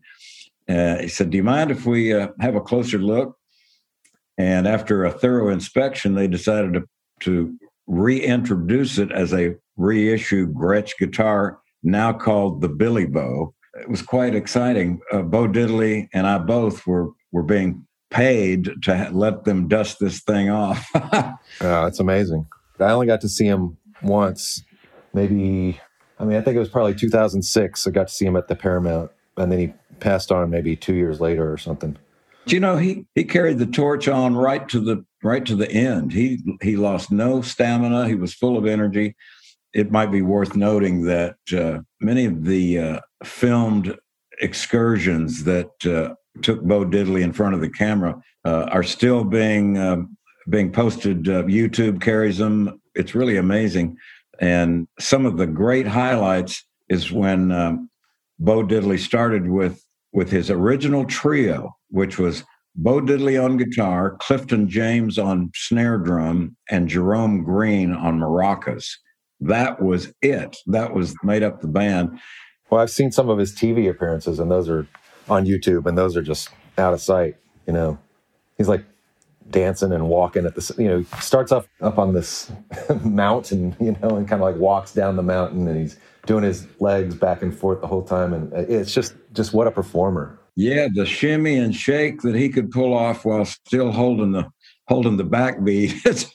Uh, 0.68 0.98
he 0.98 1.08
said, 1.08 1.30
"Do 1.30 1.38
you 1.38 1.44
mind 1.44 1.72
if 1.72 1.86
we 1.86 2.14
uh, 2.14 2.30
have 2.40 2.56
a 2.56 2.62
closer 2.62 2.98
look?" 2.98 3.38
And 4.38 4.68
after 4.68 5.04
a 5.04 5.12
thorough 5.12 5.50
inspection, 5.50 6.16
they 6.16 6.28
decided 6.28 6.74
to, 6.74 6.88
to 7.22 7.56
reintroduce 7.88 8.98
it 8.98 9.12
as 9.12 9.34
a 9.34 9.56
reissue 9.78 10.52
Gretsch 10.52 10.98
guitar, 10.98 11.60
now 11.84 12.14
called 12.14 12.62
the 12.62 12.70
Billy 12.70 13.06
Bo. 13.06 13.54
It 13.80 13.90
was 13.90 14.02
quite 14.02 14.34
exciting. 14.34 15.00
Uh, 15.12 15.22
Bo 15.22 15.48
Diddley 15.48 16.08
and 16.14 16.26
I 16.26 16.38
both 16.38 16.88
were 16.88 17.12
were 17.32 17.44
being 17.44 17.86
paid 18.10 18.70
to 18.84 19.10
let 19.12 19.46
them 19.46 19.68
dust 19.68 19.98
this 20.00 20.22
thing 20.22 20.50
off. 20.50 20.86
yeah, 20.94 21.36
that's 21.60 22.00
amazing. 22.00 22.46
I 22.80 22.92
only 22.92 23.08
got 23.08 23.22
to 23.22 23.30
see 23.30 23.46
him 23.46 23.78
once, 24.02 24.64
maybe. 25.14 25.80
I 26.20 26.26
mean, 26.26 26.38
I 26.38 26.42
think 26.42 26.56
it 26.56 26.60
was 26.60 26.70
probably 26.70 26.94
2006. 26.94 27.88
I 27.88 27.92
got 27.92 28.08
to 28.08 28.14
see 28.14 28.26
him 28.26 28.36
at 28.36 28.48
the 28.48 28.56
Paramount, 28.56 29.12
and 29.38 29.52
then 29.52 29.60
he 29.60 29.74
passed 30.00 30.32
on 30.32 30.50
maybe 30.50 30.76
two 30.76 30.94
years 30.94 31.20
later 31.20 31.52
or 31.52 31.58
something. 31.58 31.98
Do 32.46 32.56
you 32.56 32.60
know, 32.60 32.78
he 32.78 33.06
he 33.16 33.24
carried 33.24 33.60
the 33.60 33.66
torch 33.66 34.08
on 34.08 34.36
right 34.36 34.68
to 34.70 34.80
the 34.80 35.06
right 35.24 35.46
to 35.46 35.56
the 35.56 35.72
end. 35.72 36.12
He 36.12 36.44
he 36.62 36.76
lost 36.76 37.12
no 37.12 37.42
stamina. 37.42 38.08
He 38.08 38.16
was 38.16 38.34
full 38.34 38.58
of 38.58 38.66
energy. 38.66 39.16
It 39.74 39.92
might 39.92 40.12
be 40.12 40.22
worth 40.22 40.56
noting 40.56 41.04
that 41.06 41.38
uh, 41.56 41.80
many 42.00 42.26
of 42.26 42.44
the 42.44 42.80
uh, 42.80 43.00
filmed 43.24 43.98
excursions 44.42 45.44
that 45.44 45.70
uh, 45.86 46.16
took 46.42 46.62
Bo 46.62 46.84
Diddley 46.84 47.22
in 47.22 47.32
front 47.32 47.56
of 47.56 47.62
the 47.62 47.70
camera 47.70 48.20
uh, 48.44 48.68
are 48.72 48.84
still 48.84 49.24
being 49.24 49.78
um, 49.78 50.18
being 50.50 50.72
posted. 50.72 51.30
Uh, 51.30 51.44
YouTube 51.44 52.02
carries 52.02 52.38
them. 52.38 52.82
It's 52.96 53.16
really 53.16 53.38
amazing. 53.38 53.98
And 54.42 54.88
some 55.00 55.26
of 55.26 55.38
the 55.38 55.48
great 55.48 55.88
highlights 55.88 56.66
is 56.90 57.12
when 57.12 57.52
um, 57.52 57.90
Bo 58.40 58.64
Diddley 58.64 59.00
started 59.00 59.50
with 59.50 59.82
with 60.14 60.30
his 60.30 60.50
original 60.50 61.06
trio, 61.06 61.74
which 61.90 62.18
was 62.18 62.44
Bo 62.76 63.00
Diddley 63.00 63.42
on 63.42 63.56
guitar, 63.56 64.18
Clifton 64.20 64.68
James 64.68 65.18
on 65.18 65.52
snare 65.56 65.98
drum, 65.98 66.58
and 66.70 66.90
Jerome 66.90 67.44
Green 67.44 67.94
on 67.94 68.20
maracas. 68.20 68.90
That 69.40 69.82
was 69.82 70.14
it. 70.22 70.58
That 70.68 70.94
was 70.94 71.16
made 71.24 71.44
up 71.44 71.62
the 71.62 71.68
band. 71.68 72.20
Well, 72.70 72.82
I've 72.82 72.92
seen 72.92 73.12
some 73.12 73.30
of 73.30 73.38
his 73.38 73.54
TV 73.54 73.90
appearances, 73.90 74.40
and 74.40 74.52
those 74.52 74.68
are 74.68 74.86
on 75.30 75.46
YouTube, 75.46 75.86
and 75.86 75.98
those 75.98 76.18
are 76.18 76.22
just 76.22 76.50
out 76.78 76.94
of 76.94 77.02
sight. 77.02 77.36
You 77.68 77.74
know, 77.74 78.00
he's 78.58 78.68
like 78.68 78.84
dancing 79.52 79.92
and 79.92 80.10
walking 80.10 80.46
at 80.46 80.56
the. 80.56 80.76
You 80.78 80.88
know, 80.88 81.04
starts 81.20 81.52
up 81.52 81.68
up 81.82 81.98
on 81.98 82.14
this 82.14 82.52
mountain, 83.04 83.76
you 83.80 83.96
know, 84.02 84.16
and 84.16 84.28
kind 84.28 84.42
of 84.42 84.50
like 84.50 84.56
walks 84.58 84.94
down 84.94 85.16
the 85.16 85.24
mountain, 85.24 85.68
and 85.68 85.78
he's 85.80 85.98
doing 86.26 86.44
his 86.44 86.68
legs 86.80 87.16
back 87.16 87.42
and 87.42 87.58
forth 87.58 87.82
the 87.82 87.88
whole 87.88 88.04
time, 88.04 88.34
and 88.34 88.54
uh, 88.54 88.66
it's 88.68 88.94
just 88.94 89.16
just 89.34 89.54
what 89.54 89.68
a 89.68 89.72
performer. 89.72 90.40
Yeah, 90.56 90.88
the 90.94 91.06
shimmy 91.06 91.58
and 91.58 91.76
shake 91.76 92.22
that 92.22 92.36
he 92.36 92.50
could 92.50 92.72
pull 92.72 92.94
off 92.94 93.26
while 93.26 93.46
still 93.46 93.92
holding 93.92 94.32
the 94.32 94.52
holding 94.88 95.18
the 95.18 95.26
backbeat. 95.26 95.94
it's 96.06 96.34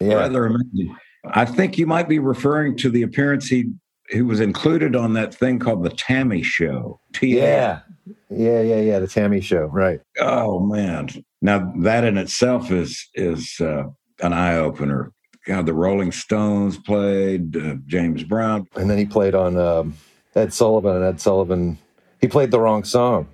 yeah. 0.00 0.14
rather 0.14 0.46
amazing. 0.46 0.96
I 1.24 1.44
think 1.44 1.78
you 1.78 1.86
might 1.86 2.08
be 2.08 2.18
referring 2.18 2.76
to 2.78 2.90
the 2.90 3.02
appearance 3.02 3.46
he 3.46 3.72
he 4.10 4.20
was 4.20 4.40
included 4.40 4.96
on 4.96 5.14
that 5.14 5.34
thing 5.34 5.58
called 5.58 5.84
the 5.84 5.90
T.A.M.I. 5.90 6.42
Show. 6.42 7.00
T- 7.14 7.38
yeah, 7.38 7.80
yeah, 8.28 8.60
yeah, 8.60 8.80
yeah. 8.80 8.98
The 8.98 9.06
T.A.M.I. 9.06 9.40
Show, 9.40 9.66
right? 9.66 10.00
Oh 10.18 10.60
man! 10.60 11.08
Now 11.42 11.72
that 11.80 12.04
in 12.04 12.16
itself 12.16 12.70
is 12.70 13.08
is 13.14 13.60
uh, 13.60 13.84
an 14.22 14.32
eye 14.32 14.56
opener. 14.56 15.12
God, 15.46 15.66
the 15.66 15.74
Rolling 15.74 16.12
Stones 16.12 16.78
played 16.78 17.56
uh, 17.56 17.74
James 17.86 18.22
Brown, 18.22 18.68
and 18.76 18.88
then 18.88 18.96
he 18.96 19.04
played 19.04 19.34
on 19.34 19.58
um, 19.58 19.94
Ed 20.36 20.52
Sullivan, 20.52 20.94
and 20.94 21.04
Ed 21.04 21.20
Sullivan 21.20 21.76
he 22.20 22.28
played 22.28 22.52
the 22.52 22.60
wrong 22.60 22.84
song, 22.84 23.26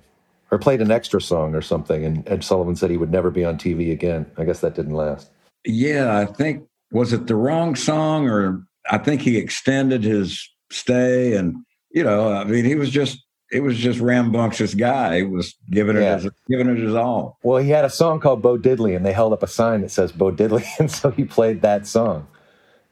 or 0.49 0.57
played 0.57 0.81
an 0.81 0.89
extra 0.89 1.21
song 1.21 1.53
or 1.53 1.61
something, 1.61 2.03
and 2.03 2.27
Ed 2.27 2.43
Sullivan 2.43 2.75
said 2.75 2.89
he 2.89 2.97
would 2.97 3.11
never 3.11 3.29
be 3.29 3.45
on 3.45 3.57
TV 3.57 3.91
again. 3.91 4.25
I 4.37 4.43
guess 4.43 4.59
that 4.61 4.73
didn't 4.73 4.95
last. 4.95 5.29
Yeah, 5.63 6.17
I 6.17 6.25
think 6.25 6.67
was 6.91 7.13
it 7.13 7.27
the 7.27 7.35
wrong 7.35 7.75
song, 7.75 8.27
or 8.27 8.63
I 8.89 8.97
think 8.97 9.21
he 9.21 9.37
extended 9.37 10.03
his 10.03 10.49
stay, 10.71 11.35
and 11.35 11.57
you 11.91 12.03
know, 12.03 12.33
I 12.33 12.43
mean, 12.43 12.65
he 12.65 12.73
was 12.73 12.89
just 12.89 13.23
it 13.51 13.61
was 13.61 13.77
just 13.77 13.99
rambunctious 13.99 14.73
guy. 14.73 15.17
He 15.17 15.23
was 15.23 15.55
giving 15.69 15.97
it 15.97 16.01
yeah. 16.01 16.19
his, 16.19 16.29
giving 16.49 16.69
it 16.69 16.77
his 16.77 16.95
all. 16.95 17.37
Well, 17.43 17.61
he 17.61 17.69
had 17.69 17.85
a 17.85 17.89
song 17.89 18.19
called 18.19 18.41
Bo 18.41 18.57
Diddley, 18.57 18.95
and 18.95 19.05
they 19.05 19.13
held 19.13 19.33
up 19.33 19.43
a 19.43 19.47
sign 19.47 19.81
that 19.81 19.91
says 19.91 20.11
Bo 20.11 20.31
Diddley, 20.31 20.65
and 20.79 20.91
so 20.91 21.11
he 21.11 21.25
played 21.25 21.61
that 21.61 21.87
song. 21.87 22.27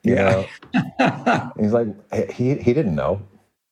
You 0.03 0.15
yeah, 0.15 0.45
he's 1.59 1.73
like 1.73 1.87
he 2.31 2.55
he 2.55 2.73
didn't 2.73 2.95
know. 2.95 3.21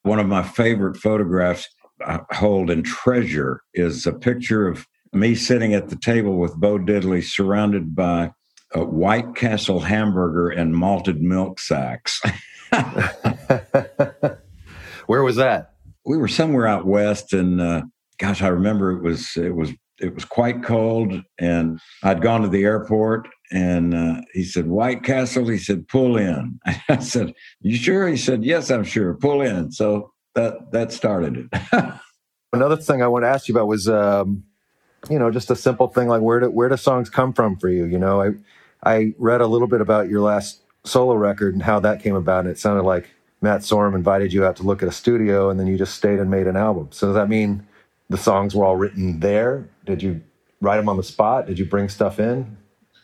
One 0.02 0.18
of 0.18 0.26
my 0.26 0.42
favorite 0.42 0.96
photographs 0.96 1.68
I 2.04 2.20
hold 2.32 2.70
and 2.70 2.84
treasure 2.84 3.62
is 3.74 4.06
a 4.06 4.12
picture 4.12 4.68
of 4.68 4.86
me 5.12 5.34
sitting 5.34 5.72
at 5.74 5.88
the 5.88 5.96
table 5.96 6.36
with 6.38 6.54
Bo 6.56 6.78
Diddley, 6.78 7.24
surrounded 7.24 7.94
by 7.94 8.32
a 8.74 8.84
White 8.84 9.34
Castle 9.34 9.80
hamburger 9.80 10.48
and 10.48 10.74
malted 10.74 11.22
milk 11.22 11.58
sacks. 11.60 12.20
Where 15.06 15.22
was 15.22 15.36
that? 15.36 15.75
We 16.06 16.16
were 16.16 16.28
somewhere 16.28 16.66
out 16.66 16.86
west, 16.86 17.32
and 17.32 17.60
uh, 17.60 17.82
gosh, 18.18 18.40
I 18.40 18.48
remember 18.48 18.92
it 18.92 19.02
was 19.02 19.36
it 19.36 19.54
was 19.54 19.72
it 19.98 20.14
was 20.14 20.24
quite 20.24 20.62
cold, 20.62 21.22
and 21.38 21.80
I'd 22.02 22.22
gone 22.22 22.42
to 22.42 22.48
the 22.48 22.64
airport, 22.64 23.28
and 23.50 23.92
uh, 23.92 24.20
he 24.32 24.44
said, 24.44 24.68
"White 24.68 25.02
Castle." 25.02 25.48
He 25.48 25.58
said, 25.58 25.88
"Pull 25.88 26.16
in." 26.16 26.60
I 26.88 26.98
said, 26.98 27.34
"You 27.60 27.76
sure?" 27.76 28.08
He 28.08 28.16
said, 28.16 28.44
"Yes, 28.44 28.70
I'm 28.70 28.84
sure. 28.84 29.14
Pull 29.14 29.42
in." 29.42 29.72
So 29.72 30.12
that 30.34 30.70
that 30.72 30.92
started 30.92 31.48
it. 31.52 31.62
Another 32.52 32.76
thing 32.76 33.02
I 33.02 33.08
want 33.08 33.24
to 33.24 33.28
ask 33.28 33.48
you 33.48 33.54
about 33.54 33.66
was, 33.66 33.88
um, 33.88 34.44
you 35.10 35.18
know, 35.18 35.30
just 35.30 35.50
a 35.50 35.56
simple 35.56 35.88
thing 35.88 36.08
like 36.08 36.22
where 36.22 36.40
do 36.40 36.50
where 36.50 36.68
do 36.68 36.76
songs 36.76 37.10
come 37.10 37.32
from 37.32 37.56
for 37.56 37.68
you? 37.68 37.84
You 37.84 37.98
know, 37.98 38.22
I 38.22 38.30
I 38.84 39.14
read 39.18 39.40
a 39.40 39.46
little 39.46 39.68
bit 39.68 39.80
about 39.80 40.08
your 40.08 40.20
last 40.20 40.62
solo 40.84 41.14
record 41.14 41.54
and 41.54 41.62
how 41.62 41.80
that 41.80 42.00
came 42.00 42.14
about, 42.14 42.40
and 42.40 42.50
it 42.50 42.58
sounded 42.58 42.84
like 42.84 43.10
Matt 43.42 43.60
Sorum 43.60 43.94
invited 43.94 44.32
you 44.32 44.44
out 44.44 44.56
to 44.56 44.62
look 44.62 44.82
at 44.82 44.88
a 44.88 44.92
studio 44.92 45.50
and 45.50 45.60
then 45.60 45.66
you 45.66 45.76
just 45.76 45.94
stayed 45.94 46.18
and 46.18 46.30
made 46.30 46.46
an 46.46 46.56
album. 46.56 46.88
So 46.90 47.08
does 47.08 47.16
that 47.16 47.28
mean 47.28 47.66
the 48.08 48.16
songs 48.16 48.54
were 48.54 48.64
all 48.64 48.76
written 48.76 49.20
there? 49.20 49.68
Did 49.84 50.02
you 50.02 50.22
write 50.60 50.76
them 50.76 50.88
on 50.88 50.96
the 50.96 51.02
spot? 51.02 51.46
Did 51.46 51.58
you 51.58 51.66
bring 51.66 51.88
stuff 51.88 52.18
in? 52.18 52.56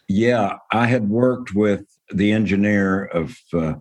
Yeah, 0.09 0.59
I 0.73 0.87
had 0.87 1.09
worked 1.09 1.55
with 1.55 1.85
the 2.13 2.33
engineer 2.33 3.05
of 3.05 3.37
uh, 3.53 3.75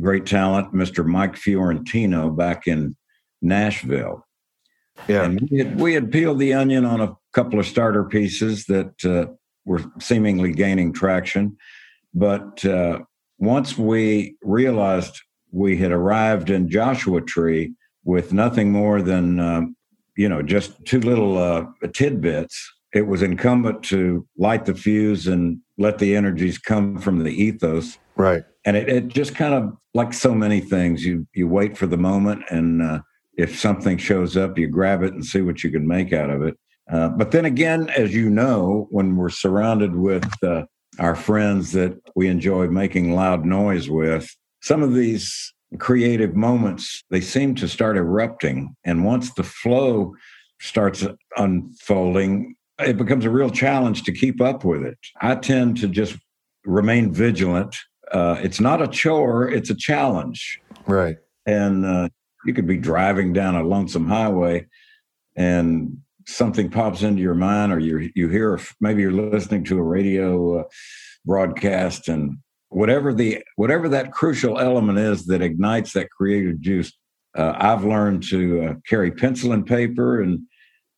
great 0.00 0.26
talent, 0.26 0.72
Mr. 0.72 1.04
Mike 1.04 1.36
Fiorentino, 1.36 2.30
back 2.30 2.66
in 2.66 2.96
Nashville. 3.42 4.24
Yeah. 5.08 5.24
And 5.24 5.48
we 5.50 5.58
had, 5.58 5.80
we 5.80 5.94
had 5.94 6.10
peeled 6.10 6.38
the 6.38 6.54
onion 6.54 6.84
on 6.84 7.00
a 7.00 7.16
couple 7.32 7.58
of 7.60 7.66
starter 7.66 8.04
pieces 8.04 8.64
that 8.66 9.04
uh, 9.04 9.32
were 9.64 9.82
seemingly 10.00 10.52
gaining 10.52 10.92
traction. 10.92 11.56
But 12.14 12.64
uh, 12.64 13.00
once 13.38 13.76
we 13.76 14.36
realized 14.42 15.20
we 15.50 15.76
had 15.76 15.92
arrived 15.92 16.50
in 16.50 16.68
Joshua 16.68 17.20
Tree 17.20 17.72
with 18.04 18.32
nothing 18.32 18.72
more 18.72 19.02
than, 19.02 19.40
uh, 19.40 19.62
you 20.16 20.28
know, 20.28 20.42
just 20.42 20.84
two 20.84 21.00
little 21.00 21.38
uh, 21.38 21.64
tidbits. 21.92 22.72
It 22.94 23.06
was 23.06 23.22
incumbent 23.22 23.82
to 23.84 24.26
light 24.38 24.64
the 24.64 24.74
fuse 24.74 25.26
and 25.26 25.58
let 25.76 25.98
the 25.98 26.16
energies 26.16 26.58
come 26.58 26.98
from 26.98 27.22
the 27.22 27.30
ethos. 27.30 27.98
Right. 28.16 28.44
And 28.64 28.76
it, 28.76 28.88
it 28.88 29.08
just 29.08 29.34
kind 29.34 29.54
of 29.54 29.76
like 29.94 30.12
so 30.12 30.34
many 30.34 30.60
things, 30.60 31.04
you 31.04 31.26
you 31.34 31.48
wait 31.48 31.76
for 31.76 31.86
the 31.86 31.96
moment, 31.96 32.44
and 32.50 32.82
uh, 32.82 33.00
if 33.36 33.58
something 33.58 33.98
shows 33.98 34.36
up, 34.36 34.58
you 34.58 34.68
grab 34.68 35.02
it 35.02 35.12
and 35.12 35.24
see 35.24 35.40
what 35.40 35.62
you 35.62 35.70
can 35.70 35.86
make 35.86 36.12
out 36.12 36.30
of 36.30 36.42
it. 36.42 36.56
Uh, 36.90 37.08
but 37.08 37.30
then 37.30 37.44
again, 37.44 37.88
as 37.96 38.14
you 38.14 38.30
know, 38.30 38.86
when 38.90 39.16
we're 39.16 39.28
surrounded 39.28 39.94
with 39.94 40.26
uh, 40.42 40.64
our 40.98 41.16
friends 41.16 41.72
that 41.72 41.98
we 42.14 42.28
enjoy 42.28 42.66
making 42.68 43.14
loud 43.14 43.44
noise 43.44 43.90
with, 43.90 44.28
some 44.66 44.82
of 44.82 44.94
these 44.94 45.54
creative 45.78 46.34
moments 46.34 47.04
they 47.10 47.20
seem 47.20 47.54
to 47.54 47.68
start 47.68 47.96
erupting. 47.96 48.74
And 48.84 49.04
once 49.04 49.32
the 49.34 49.44
flow 49.44 50.14
starts 50.60 51.06
unfolding 51.36 52.56
it 52.80 52.98
becomes 52.98 53.24
a 53.24 53.30
real 53.30 53.48
challenge 53.48 54.02
to 54.02 54.12
keep 54.12 54.40
up 54.40 54.64
with 54.64 54.82
it. 54.82 54.98
I 55.22 55.36
tend 55.36 55.78
to 55.78 55.88
just 55.88 56.16
remain 56.64 57.12
vigilant. 57.12 57.74
Uh, 58.12 58.38
it's 58.42 58.60
not 58.60 58.82
a 58.82 58.88
chore 58.88 59.48
it's 59.48 59.70
a 59.70 59.74
challenge. 59.74 60.60
Right. 60.86 61.16
And 61.46 61.86
uh, 61.86 62.08
you 62.44 62.52
could 62.52 62.66
be 62.66 62.76
driving 62.76 63.32
down 63.32 63.54
a 63.54 63.62
lonesome 63.62 64.08
highway 64.08 64.66
and 65.36 65.98
something 66.26 66.70
pops 66.70 67.02
into 67.02 67.22
your 67.22 67.34
mind 67.34 67.72
or 67.72 67.78
you 67.78 68.10
you 68.16 68.28
hear 68.28 68.58
maybe 68.80 69.00
you're 69.02 69.12
listening 69.12 69.62
to 69.64 69.78
a 69.78 69.82
radio 69.82 70.60
uh, 70.60 70.64
broadcast 71.24 72.08
and 72.08 72.38
whatever 72.76 73.14
the 73.14 73.42
whatever 73.56 73.88
that 73.88 74.12
crucial 74.12 74.58
element 74.58 74.98
is 74.98 75.24
that 75.26 75.40
ignites 75.40 75.94
that 75.94 76.10
creative 76.10 76.60
juice 76.60 76.92
uh, 77.38 77.54
i've 77.58 77.84
learned 77.84 78.22
to 78.22 78.62
uh, 78.62 78.74
carry 78.86 79.10
pencil 79.10 79.52
and 79.52 79.64
paper 79.66 80.20
and 80.20 80.40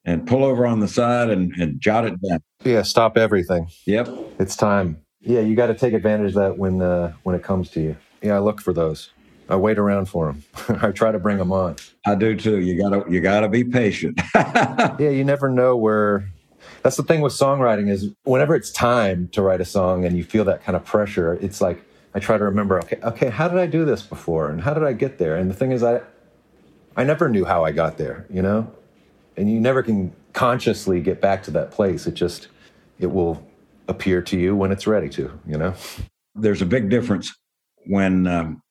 and 0.05 0.27
pull 0.27 0.45
over 0.45 0.67
on 0.67 0.81
the 0.81 0.89
side 0.89 1.31
and, 1.31 1.53
and 1.53 1.81
jot 1.81 2.05
it 2.05 2.15
down 2.29 2.41
yeah 2.65 2.83
stop 2.83 3.17
everything 3.17 3.69
yep 3.87 4.09
it's 4.41 4.57
time 4.57 4.97
Yeah, 5.21 5.41
you 5.41 5.55
got 5.57 5.67
to 5.67 5.75
take 5.75 5.95
advantage 5.95 6.31
of 6.31 6.35
that 6.35 6.59
when 6.59 6.81
uh, 6.83 7.13
when 7.25 7.35
it 7.35 7.43
comes 7.43 7.71
to 7.71 7.81
you. 7.81 7.97
Yeah, 8.23 8.37
I 8.37 8.39
look 8.39 8.61
for 8.61 8.73
those. 8.73 9.11
I 9.49 9.57
wait 9.57 9.79
around 9.79 10.07
for 10.07 10.27
them. 10.27 10.45
I 10.83 10.93
try 10.93 11.11
to 11.11 11.19
bring 11.19 11.39
them 11.39 11.53
on. 11.53 11.75
I 12.07 12.15
do 12.15 12.37
too. 12.37 12.61
You 12.61 12.81
gotta 12.81 13.05
you 13.11 13.21
gotta 13.21 13.49
be 13.49 13.65
patient. 13.65 14.21
Yeah, 14.35 15.11
you 15.11 15.25
never 15.25 15.49
know 15.49 15.77
where. 15.77 16.31
That's 16.89 16.97
the 16.97 17.03
thing 17.03 17.21
with 17.21 17.35
songwriting 17.35 17.91
is 17.91 18.15
whenever 18.25 18.55
it's 18.55 18.71
time 18.71 19.29
to 19.33 19.43
write 19.43 19.61
a 19.61 19.65
song 19.67 20.07
and 20.07 20.17
you 20.17 20.25
feel 20.25 20.43
that 20.45 20.65
kind 20.65 20.75
of 20.75 20.87
pressure, 20.87 21.35
it's 21.35 21.61
like 21.61 21.85
I 22.15 22.19
try 22.19 22.39
to 22.39 22.45
remember. 22.45 22.79
Okay, 22.79 22.99
okay, 23.03 23.29
how 23.29 23.47
did 23.47 23.59
I 23.59 23.67
do 23.67 23.85
this 23.85 24.01
before, 24.01 24.49
and 24.49 24.63
how 24.63 24.73
did 24.73 24.83
I 24.83 24.95
get 24.95 25.19
there? 25.19 25.37
And 25.37 25.51
the 25.51 25.55
thing 25.55 25.73
is, 25.73 25.83
I 25.83 26.01
I 26.97 27.05
never 27.05 27.29
knew 27.29 27.45
how 27.45 27.63
I 27.63 27.73
got 27.73 27.99
there. 27.99 28.25
You 28.31 28.41
know, 28.41 28.73
and 29.37 29.53
you 29.53 29.61
never 29.61 29.83
can 29.83 30.15
consciously 30.33 31.03
get 31.03 31.21
back 31.21 31.43
to 31.43 31.51
that 31.51 31.73
place. 31.73 32.07
It 32.07 32.15
just 32.15 32.49
it 32.99 33.09
will 33.09 33.47
appear 33.87 34.23
to 34.23 34.39
you 34.39 34.57
when 34.57 34.73
it's 34.73 34.87
ready 34.87 35.11
to. 35.11 35.39
You 35.47 35.59
know. 35.59 35.75
There's 36.35 36.63
a 36.63 36.67
big 36.67 36.89
difference 36.89 37.31
when 37.85 38.27
um, 38.27 38.63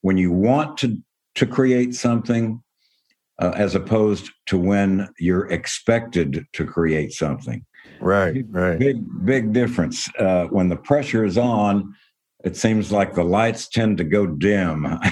when 0.00 0.16
you 0.16 0.32
want 0.32 0.78
to 0.78 0.96
to 1.34 1.44
create 1.44 1.94
something 1.94 2.62
uh, 3.38 3.52
as 3.54 3.74
opposed 3.74 4.30
to 4.46 4.58
when 4.58 5.08
you're 5.18 5.50
expected 5.50 6.46
to 6.52 6.64
create 6.64 7.12
something. 7.12 7.64
Right. 8.00 8.44
Right. 8.48 8.78
Big 8.78 9.24
big 9.24 9.52
difference. 9.52 10.08
Uh, 10.18 10.46
when 10.46 10.68
the 10.68 10.76
pressure 10.76 11.24
is 11.24 11.38
on, 11.38 11.94
it 12.44 12.56
seems 12.56 12.92
like 12.92 13.14
the 13.14 13.24
lights 13.24 13.68
tend 13.68 13.98
to 13.98 14.04
go 14.04 14.26
dim. 14.26 14.86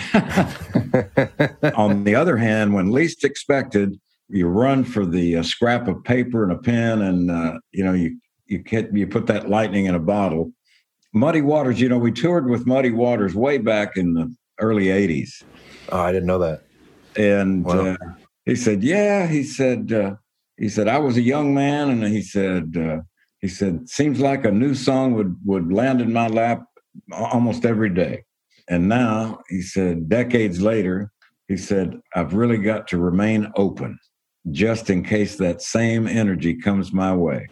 on 1.74 2.04
the 2.04 2.14
other 2.14 2.36
hand, 2.36 2.74
when 2.74 2.92
least 2.92 3.24
expected, 3.24 3.98
you 4.28 4.48
run 4.48 4.84
for 4.84 5.06
the 5.06 5.36
uh, 5.36 5.42
scrap 5.42 5.88
of 5.88 6.02
paper 6.04 6.42
and 6.42 6.52
a 6.52 6.58
pen, 6.58 7.02
and 7.02 7.30
uh, 7.30 7.58
you 7.72 7.84
know 7.84 7.92
you 7.92 8.18
you 8.46 8.58
get 8.58 8.94
you 8.94 9.06
put 9.06 9.26
that 9.26 9.48
lightning 9.48 9.86
in 9.86 9.94
a 9.94 10.00
bottle. 10.00 10.52
Muddy 11.12 11.42
Waters, 11.42 11.80
you 11.80 11.88
know, 11.88 11.98
we 11.98 12.10
toured 12.10 12.50
with 12.50 12.66
Muddy 12.66 12.90
Waters 12.90 13.36
way 13.36 13.58
back 13.58 13.96
in 13.96 14.14
the 14.14 14.34
early 14.58 14.86
'80s, 14.86 15.44
Oh, 15.90 16.00
I 16.00 16.12
didn't 16.12 16.26
know 16.26 16.38
that. 16.38 16.62
And 17.16 17.64
Wow. 17.64 17.92
uh, 17.92 17.96
he 18.44 18.56
said, 18.56 18.82
"Yeah," 18.82 19.26
he 19.26 19.42
said. 19.42 19.92
Uh, 19.92 20.16
he 20.56 20.68
said, 20.68 20.88
"I 20.88 20.98
was 20.98 21.16
a 21.16 21.22
young 21.22 21.54
man," 21.54 21.90
and 21.90 22.04
he 22.04 22.22
said, 22.22 22.76
uh, 22.76 23.00
"He 23.40 23.48
said, 23.48 23.88
seems 23.88 24.20
like 24.20 24.44
a 24.44 24.52
new 24.52 24.74
song 24.74 25.14
would 25.14 25.36
would 25.44 25.72
land 25.72 26.00
in 26.00 26.12
my 26.12 26.28
lap 26.28 26.64
almost 27.12 27.64
every 27.64 27.90
day." 27.90 28.24
And 28.68 28.88
now 28.88 29.40
he 29.48 29.60
said, 29.60 30.08
decades 30.08 30.60
later, 30.60 31.10
he 31.48 31.56
said, 31.56 32.00
"I've 32.14 32.34
really 32.34 32.58
got 32.58 32.88
to 32.88 32.98
remain 32.98 33.52
open, 33.56 33.98
just 34.50 34.90
in 34.90 35.02
case 35.02 35.36
that 35.36 35.60
same 35.60 36.06
energy 36.06 36.54
comes 36.54 36.92
my 36.92 37.14
way." 37.14 37.48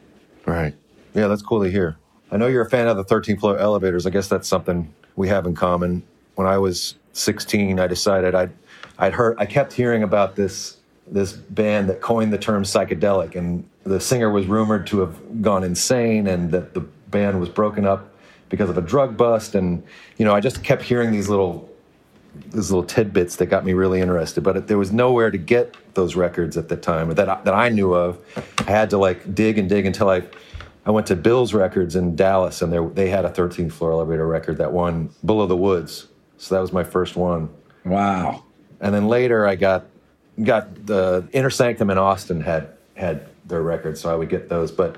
Right. 0.47 0.75
Yeah, 1.15 1.29
that's 1.29 1.43
cool 1.43 1.63
to 1.63 1.71
hear. 1.71 1.97
I 2.31 2.39
know 2.39 2.47
you're 2.47 2.65
a 2.65 2.71
fan 2.71 2.89
of 2.89 2.97
the 2.97 3.05
13th 3.05 3.41
floor 3.41 3.59
elevators. 3.59 4.07
I 4.07 4.11
guess 4.11 4.29
that's 4.29 4.49
something 4.49 4.93
we 5.17 5.29
have 5.29 5.47
in 5.47 5.55
common. 5.55 6.03
When 6.35 6.47
I 6.47 6.57
was 6.57 6.95
16, 7.13 7.79
I 7.79 7.87
decided 7.87 8.35
I'd 8.35 8.51
I'd 8.99 9.13
heard 9.13 9.37
I 9.39 9.47
kept 9.47 9.73
hearing 9.73 10.03
about 10.03 10.37
this 10.37 10.77
this 11.07 11.33
band 11.33 11.89
that 11.89 12.01
coined 12.01 12.33
the 12.33 12.39
term 12.39 12.63
psychedelic 12.63 13.35
and 13.35 13.69
the 13.85 14.01
singer 14.01 14.31
was 14.31 14.47
rumored 14.47 14.87
to 14.87 15.01
have 15.01 15.43
gone 15.43 15.65
insane 15.65 16.27
and 16.27 16.51
that 16.53 16.75
the 16.75 16.81
band 16.81 17.41
was 17.41 17.49
broken 17.49 17.85
up 17.85 18.15
because 18.49 18.71
of 18.71 18.79
a 18.79 18.83
drug 18.83 19.17
bust 19.17 19.55
and 19.55 19.83
you 20.17 20.25
know, 20.25 20.35
I 20.35 20.41
just 20.41 20.63
kept 20.63 20.83
hearing 20.83 21.11
these 21.11 21.29
little 21.29 21.69
these 22.47 22.71
little 22.71 22.85
tidbits 22.85 23.37
that 23.37 23.47
got 23.47 23.65
me 23.65 23.73
really 23.73 24.01
interested. 24.01 24.43
But 24.43 24.67
there 24.69 24.79
was 24.79 24.93
nowhere 24.93 25.31
to 25.31 25.39
get 25.39 25.77
those 25.95 26.17
records 26.17 26.57
at 26.57 26.69
the 26.69 26.77
time 26.77 27.11
that 27.15 27.29
I, 27.29 27.41
that 27.43 27.55
I 27.55 27.69
knew 27.69 27.93
of. 27.93 28.19
I 28.67 28.71
had 28.71 28.91
to 28.91 28.99
like 28.99 29.35
dig 29.35 29.59
and 29.59 29.69
dig 29.69 29.87
until 29.87 30.09
I 30.09 30.23
I 30.85 30.91
went 30.91 31.07
to 31.09 31.17
Bill's 31.17 31.55
Records 31.55 31.95
in 31.95 32.17
Dallas, 32.17 32.61
and 32.61 32.73
they 32.95 33.09
had 33.09 33.25
a 33.25 33.31
13th 33.31 33.73
floor 33.73 33.93
elevator 33.93 34.27
record 34.27 34.59
that 34.59 34.73
won 34.73 35.11
of 35.29 35.49
the 35.49 35.57
Woods. 35.57 36.09
So 36.43 36.57
that 36.57 36.61
was 36.61 36.73
my 36.73 36.83
first 36.83 37.15
one. 37.15 37.49
Wow. 37.85 38.43
And 38.81 38.93
then 38.93 39.07
later 39.07 39.47
I 39.47 39.55
got 39.55 39.87
got 40.43 40.87
the 40.87 41.29
Inner 41.33 41.51
Sanctum 41.51 41.89
in 41.89 41.99
Austin 41.99 42.41
had 42.41 42.71
had 42.97 43.29
their 43.47 43.63
records, 43.63 44.01
so 44.01 44.13
I 44.13 44.17
would 44.17 44.29
get 44.29 44.49
those. 44.49 44.73
But 44.73 44.97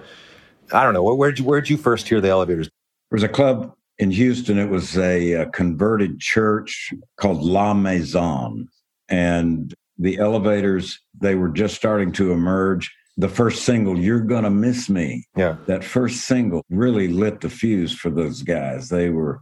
I 0.72 0.83
don't 0.83 0.94
know 0.94 1.02
where 1.02 1.14
where'd 1.14 1.38
you 1.38 1.44
where'd 1.44 1.68
you 1.68 1.76
first 1.76 2.09
hear 2.09 2.22
the 2.22 2.30
elevators? 2.30 2.70
There 3.11 3.16
was 3.16 3.22
a 3.22 3.28
club 3.28 3.74
in 3.98 4.11
Houston. 4.11 4.59
It 4.59 4.70
was 4.70 4.96
a, 4.96 5.35
uh 5.35 5.50
converted 5.50 6.18
church 6.18 6.94
called 7.20 7.42
La 7.42 7.74
Maison. 7.74 8.66
And 9.11 9.74
the 9.98 10.16
elevators, 10.16 10.98
they 11.20 11.35
were 11.35 11.50
just 11.50 11.76
starting 11.76 12.11
to 12.12 12.33
emerge. 12.33 12.90
The 13.18 13.28
first 13.28 13.64
single, 13.64 13.98
You're 13.98 14.20
Gonna 14.20 14.50
Miss 14.50 14.88
Me, 14.88 15.26
Yeah, 15.37 15.57
that 15.66 15.85
first 15.85 16.22
single 16.22 16.64
really 16.70 17.09
lit 17.09 17.42
the 17.42 17.50
fuse 17.50 17.94
for 17.94 18.11
those 18.11 18.42
guys. 18.42 18.88
They 18.88 19.11
were 19.11 19.40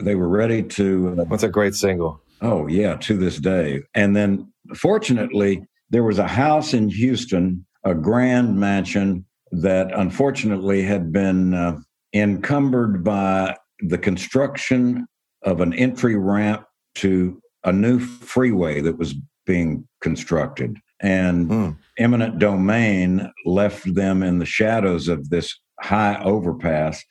they 0.00 0.14
were 0.14 0.28
ready 0.28 0.62
to 0.62 1.16
uh, 1.18 1.24
what's 1.24 1.42
a 1.42 1.48
great 1.48 1.74
single? 1.74 2.20
Oh, 2.40 2.66
yeah, 2.66 2.96
to 2.96 3.16
this 3.16 3.38
day. 3.38 3.82
And 3.94 4.16
then 4.16 4.52
fortunately, 4.74 5.64
there 5.90 6.02
was 6.04 6.18
a 6.18 6.26
house 6.26 6.74
in 6.74 6.88
Houston, 6.88 7.64
a 7.84 7.94
grand 7.94 8.58
mansion 8.58 9.24
that 9.52 9.92
unfortunately 9.94 10.82
had 10.82 11.12
been 11.12 11.54
uh, 11.54 11.78
encumbered 12.14 13.04
by 13.04 13.56
the 13.80 13.98
construction 13.98 15.06
of 15.42 15.60
an 15.60 15.72
entry 15.74 16.16
ramp 16.16 16.64
to 16.96 17.40
a 17.64 17.72
new 17.72 17.98
freeway 17.98 18.80
that 18.80 18.98
was 18.98 19.14
being 19.46 19.86
constructed. 20.00 20.76
And 21.00 21.48
Hmm. 21.50 21.68
eminent 21.98 22.38
domain 22.38 23.30
left 23.44 23.92
them 23.94 24.22
in 24.22 24.38
the 24.38 24.46
shadows 24.46 25.08
of 25.08 25.30
this 25.30 25.58
high 25.80 26.20
overpass. 26.22 27.02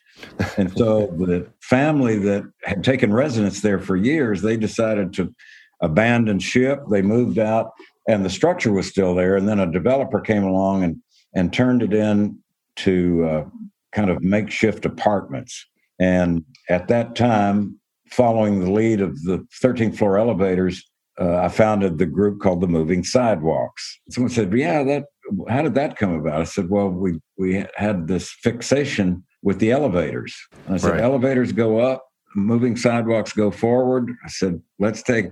And 0.56 0.76
so 0.76 1.06
the 1.18 1.48
family 1.60 2.18
that 2.18 2.44
had 2.64 2.84
taken 2.84 3.12
residence 3.12 3.60
there 3.60 3.78
for 3.78 3.96
years, 3.96 4.42
they 4.42 4.56
decided 4.56 5.12
to 5.14 5.34
abandon 5.80 6.38
ship. 6.38 6.80
They 6.90 7.02
moved 7.02 7.38
out 7.38 7.72
and 8.08 8.24
the 8.24 8.30
structure 8.30 8.72
was 8.72 8.88
still 8.88 9.14
there. 9.14 9.36
And 9.36 9.48
then 9.48 9.60
a 9.60 9.70
developer 9.70 10.20
came 10.20 10.44
along 10.44 10.84
and, 10.84 10.96
and 11.34 11.52
turned 11.52 11.82
it 11.82 11.92
in 11.92 12.38
to 12.76 13.24
uh, 13.24 13.44
kind 13.92 14.10
of 14.10 14.22
makeshift 14.22 14.84
apartments. 14.84 15.66
And 15.98 16.44
at 16.68 16.88
that 16.88 17.14
time, 17.14 17.78
following 18.10 18.60
the 18.60 18.70
lead 18.70 19.00
of 19.00 19.22
the 19.22 19.46
13th 19.62 19.98
floor 19.98 20.18
elevators, 20.18 20.84
uh, 21.20 21.36
I 21.36 21.48
founded 21.48 21.98
the 21.98 22.06
group 22.06 22.40
called 22.40 22.60
the 22.60 22.66
Moving 22.66 23.04
Sidewalks. 23.04 24.00
Someone 24.10 24.30
said, 24.30 24.52
"Yeah, 24.52 24.82
that. 24.82 25.04
How 25.48 25.60
did 25.62 25.74
that 25.74 25.96
come 25.96 26.14
about?" 26.14 26.40
I 26.40 26.44
said, 26.44 26.70
"Well, 26.70 26.88
we 26.88 27.20
we 27.36 27.66
had 27.76 28.08
this 28.08 28.30
fixation 28.30 29.22
with 29.42 29.58
the 29.58 29.70
elevators." 29.70 30.34
I 30.68 30.76
said, 30.76 30.92
Right. 30.92 31.00
"Elevators 31.00 31.52
go 31.52 31.78
up, 31.78 32.04
moving 32.34 32.76
sidewalks 32.76 33.32
go 33.32 33.50
forward." 33.50 34.10
I 34.24 34.28
said, 34.28 34.60
"Let's 34.78 35.02
take." 35.02 35.26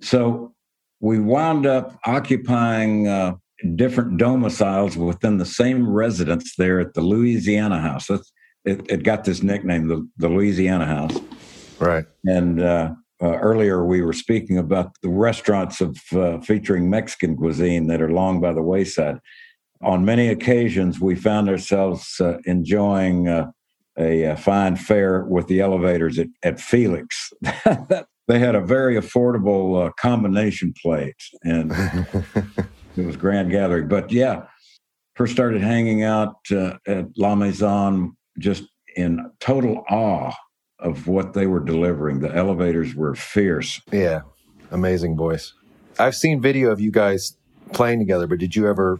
So 0.00 0.54
we 1.00 1.18
wound 1.18 1.66
up 1.66 1.98
occupying 2.06 3.08
uh, 3.08 3.34
different 3.74 4.16
domiciles 4.18 4.96
within 4.96 5.38
the 5.38 5.46
same 5.46 5.88
residence 5.88 6.54
there 6.56 6.80
at 6.80 6.94
the 6.94 7.00
Louisiana 7.00 7.80
House. 7.80 8.06
That's, 8.06 8.32
it, 8.64 8.80
it 8.88 9.02
got 9.02 9.24
this 9.24 9.42
nickname, 9.42 9.88
the, 9.88 10.08
the 10.16 10.28
Louisiana 10.28 10.86
House. 10.86 11.18
Right. 11.78 12.04
And 12.24 12.60
uh, 12.62 12.94
uh, 13.22 13.36
earlier 13.36 13.84
we 13.84 14.00
were 14.00 14.12
speaking 14.12 14.58
about 14.58 14.92
the 15.02 15.08
restaurants 15.08 15.80
of 15.80 15.98
uh, 16.12 16.40
featuring 16.40 16.88
Mexican 16.88 17.36
cuisine 17.36 17.86
that 17.88 18.00
are 18.00 18.10
long 18.10 18.40
by 18.40 18.52
the 18.52 18.62
wayside. 18.62 19.18
On 19.82 20.04
many 20.04 20.28
occasions, 20.28 21.00
we 21.00 21.14
found 21.14 21.48
ourselves 21.48 22.18
uh, 22.20 22.38
enjoying 22.46 23.28
uh, 23.28 23.50
a, 23.98 24.26
uh 24.26 24.36
fine 24.36 24.76
fare 24.76 25.24
with 25.24 25.46
the 25.46 25.60
elevators 25.60 26.18
at, 26.18 26.28
at 26.42 26.60
Felix. 26.60 27.32
they 28.28 28.38
had 28.38 28.54
a 28.54 28.60
very 28.60 28.96
affordable 28.96 29.86
uh, 29.86 29.90
combination 29.92 30.74
plate, 30.80 31.22
and 31.42 31.72
it 32.96 33.04
was 33.04 33.16
grand 33.16 33.50
gathering. 33.50 33.88
But 33.88 34.10
yeah, 34.10 34.46
first 35.14 35.32
started 35.32 35.60
hanging 35.60 36.02
out 36.02 36.36
uh, 36.50 36.76
at 36.86 37.06
La 37.16 37.34
Maison 37.34 38.16
just 38.38 38.64
in 38.96 39.30
total 39.40 39.84
awe 39.90 40.32
of 40.78 41.06
what 41.06 41.34
they 41.34 41.46
were 41.46 41.60
delivering. 41.60 42.20
The 42.20 42.34
elevators 42.34 42.94
were 42.94 43.14
fierce. 43.14 43.80
Yeah, 43.92 44.22
amazing 44.70 45.16
voice. 45.16 45.52
I've 45.98 46.14
seen 46.14 46.40
video 46.40 46.70
of 46.70 46.80
you 46.80 46.90
guys 46.90 47.36
playing 47.72 48.00
together, 48.00 48.26
but 48.26 48.38
did 48.38 48.56
you 48.56 48.68
ever 48.68 48.98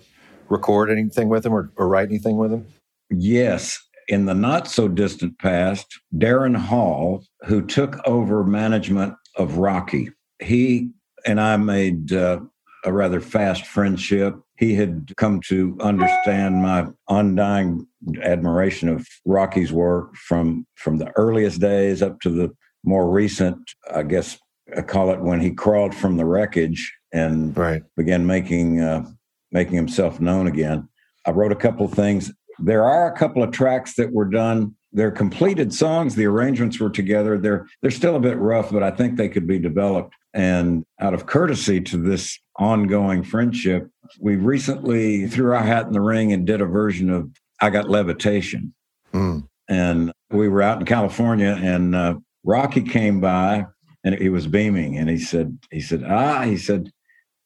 record 0.49 0.91
anything 0.91 1.29
with 1.29 1.43
them 1.43 1.53
or, 1.53 1.71
or 1.77 1.89
write 1.89 2.09
anything 2.09 2.37
with 2.37 2.51
them? 2.51 2.67
Yes, 3.11 3.81
in 4.09 4.27
the 4.27 4.35
not 4.35 4.69
so 4.69 4.89
distant 4.89 5.39
past, 5.39 5.87
Darren 6.15 6.57
Hall, 6.57 7.25
who 7.47 7.65
took 7.65 7.97
over 8.07 8.45
management 8.45 9.15
of 9.37 9.59
Roky, 9.59 10.11
he 10.41 10.91
and 11.27 11.41
I 11.41 11.57
made 11.57 12.13
uh, 12.13 12.41
a 12.85 12.93
rather 12.93 13.21
fast 13.21 13.67
friendship. 13.67 14.35
He 14.59 14.75
had 14.75 15.13
come 15.17 15.41
to 15.49 15.77
understand 15.81 16.63
my 16.63 16.87
undying 17.09 17.87
admiration 18.23 18.89
of 18.89 19.07
Roky's 19.25 19.73
work 19.73 20.15
from 20.17 20.67
from 20.77 20.99
the 20.99 21.11
earliest 21.17 21.61
days 21.61 22.03
up 22.03 22.21
to 22.21 22.31
the 22.31 22.55
more 22.85 23.11
recent, 23.11 23.59
I 23.93 24.03
guess 24.03 24.39
I 24.77 24.83
call 24.83 25.11
it 25.11 25.21
when 25.21 25.41
he 25.41 25.51
crawled 25.51 25.95
from 25.95 26.17
the 26.17 26.25
wreckage 26.25 26.93
and 27.13 27.57
Right. 27.57 27.83
began 27.97 28.27
making 28.27 28.81
uh, 28.81 29.07
making 29.51 29.75
himself 29.75 30.21
known 30.21 30.47
again. 30.47 30.89
I 31.27 31.31
wrote 31.31 31.53
a 31.53 31.57
couple 31.57 31.87
of 31.87 31.93
things. 31.93 32.31
There 32.59 32.85
are 32.85 33.13
a 33.13 33.17
couple 33.17 33.43
of 33.43 33.51
tracks 33.51 33.95
that 33.97 34.13
were 34.13 34.25
done 34.25 34.75
they're 34.95 35.11
completed 35.11 35.75
songs. 35.75 36.15
The 36.15 36.27
arrangements 36.27 36.79
were 36.79 36.89
together. 36.89 37.37
They're 37.37 37.67
they're 37.83 37.91
still 37.91 38.15
a 38.17 38.21
bit 38.21 38.39
rough, 38.39 38.71
but 38.71 38.83
I 38.83 38.93
think 38.93 39.17
they 39.17 39.29
could 39.29 39.47
be 39.47 39.59
developed. 39.59 40.15
And 40.33 40.85
out 41.01 41.15
of 41.15 41.27
courtesy 41.27 41.81
to 41.83 41.97
this 41.97 42.39
ongoing 42.59 43.25
friendship, 43.25 43.89
we 44.21 44.37
recently 44.37 45.27
threw 45.27 45.53
our 45.53 45.63
hat 45.63 45.87
in 45.87 45.93
the 45.93 46.01
ring 46.01 46.33
and 46.33 46.47
did 46.47 46.61
a 46.61 46.67
version 46.67 47.11
of 47.11 47.29
"I 47.61 47.71
Got 47.71 47.91
Levitation." 47.91 48.73
Mm. 49.13 49.49
And 49.69 50.13
we 50.31 50.49
were 50.49 50.63
out 50.63 50.79
in 50.79 50.87
California, 50.87 51.59
and 51.61 51.95
uh, 51.95 52.15
Roky 52.45 52.83
came 52.83 53.21
by, 53.21 53.67
and 54.05 54.15
he 54.15 54.29
was 54.29 54.47
beaming, 54.47 54.97
and 54.97 55.11
he 55.11 55.19
said, 55.19 55.59
"He 55.73 55.81
said, 55.81 56.05
ah, 56.07 56.43
he 56.43 56.57
said." 56.57 56.91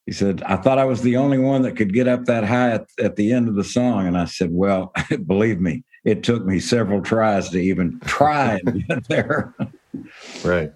He 0.09 0.13
said, 0.15 0.43
I 0.47 0.57
thought 0.57 0.79
I 0.79 0.87
was 0.87 1.03
the 1.03 1.19
only 1.19 1.37
one 1.37 1.61
that 1.63 1.77
could 1.77 1.93
get 1.93 2.09
up 2.09 2.25
that 2.25 2.43
high 2.43 2.71
at, 2.71 2.87
at 2.99 3.17
the 3.17 3.31
end 3.31 3.47
of 3.47 3.57
the 3.57 3.63
song. 3.63 4.07
And 4.07 4.17
I 4.17 4.25
said, 4.25 4.49
Well, 4.51 4.91
believe 5.27 5.61
me, 5.61 5.85
it 6.03 6.23
took 6.23 6.47
me 6.47 6.61
several 6.61 7.03
tries 7.03 7.51
to 7.51 7.59
even 7.59 8.01
try 8.07 8.59
and 8.65 8.87
get 8.89 9.07
there. 9.09 9.55
Right. 10.43 10.73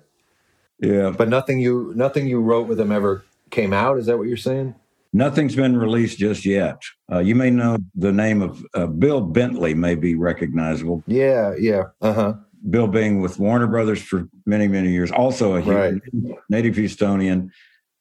yeah. 0.81 1.15
But 1.17 1.31
nothing 1.31 1.61
you 1.61 1.95
nothing 1.97 2.27
you 2.27 2.43
wrote 2.43 2.69
with 2.69 2.79
him 2.79 2.93
ever 2.93 3.25
came 3.49 3.73
out. 3.73 3.97
Is 3.97 4.05
that 4.05 4.19
what 4.19 4.29
you're 4.29 4.37
saying? 4.37 4.75
Nothing's 5.15 5.57
been 5.57 5.79
released 5.79 6.19
just 6.19 6.45
yet. 6.45 6.83
Uh, 7.11 7.21
you 7.21 7.35
may 7.35 7.49
know 7.49 7.79
the 7.95 8.13
name 8.13 8.43
of 8.43 8.63
uh, 8.75 8.85
Bill 8.87 9.23
Bentley, 9.23 9.73
may 9.73 9.95
be 9.95 10.15
recognizable. 10.15 11.03
Yeah. 11.07 11.55
Yeah. 11.59 11.85
Uh 12.03 12.13
huh. 12.13 12.35
Bill 12.69 12.87
being 12.87 13.23
with 13.23 13.39
Warner 13.39 13.67
Brothers 13.67 14.03
for 14.03 14.29
many, 14.45 14.69
many 14.69 14.91
years, 14.91 15.11
also 15.11 15.55
a 15.57 15.63
Right. 15.63 15.95
native 16.51 16.75
Houstonian, 16.75 17.49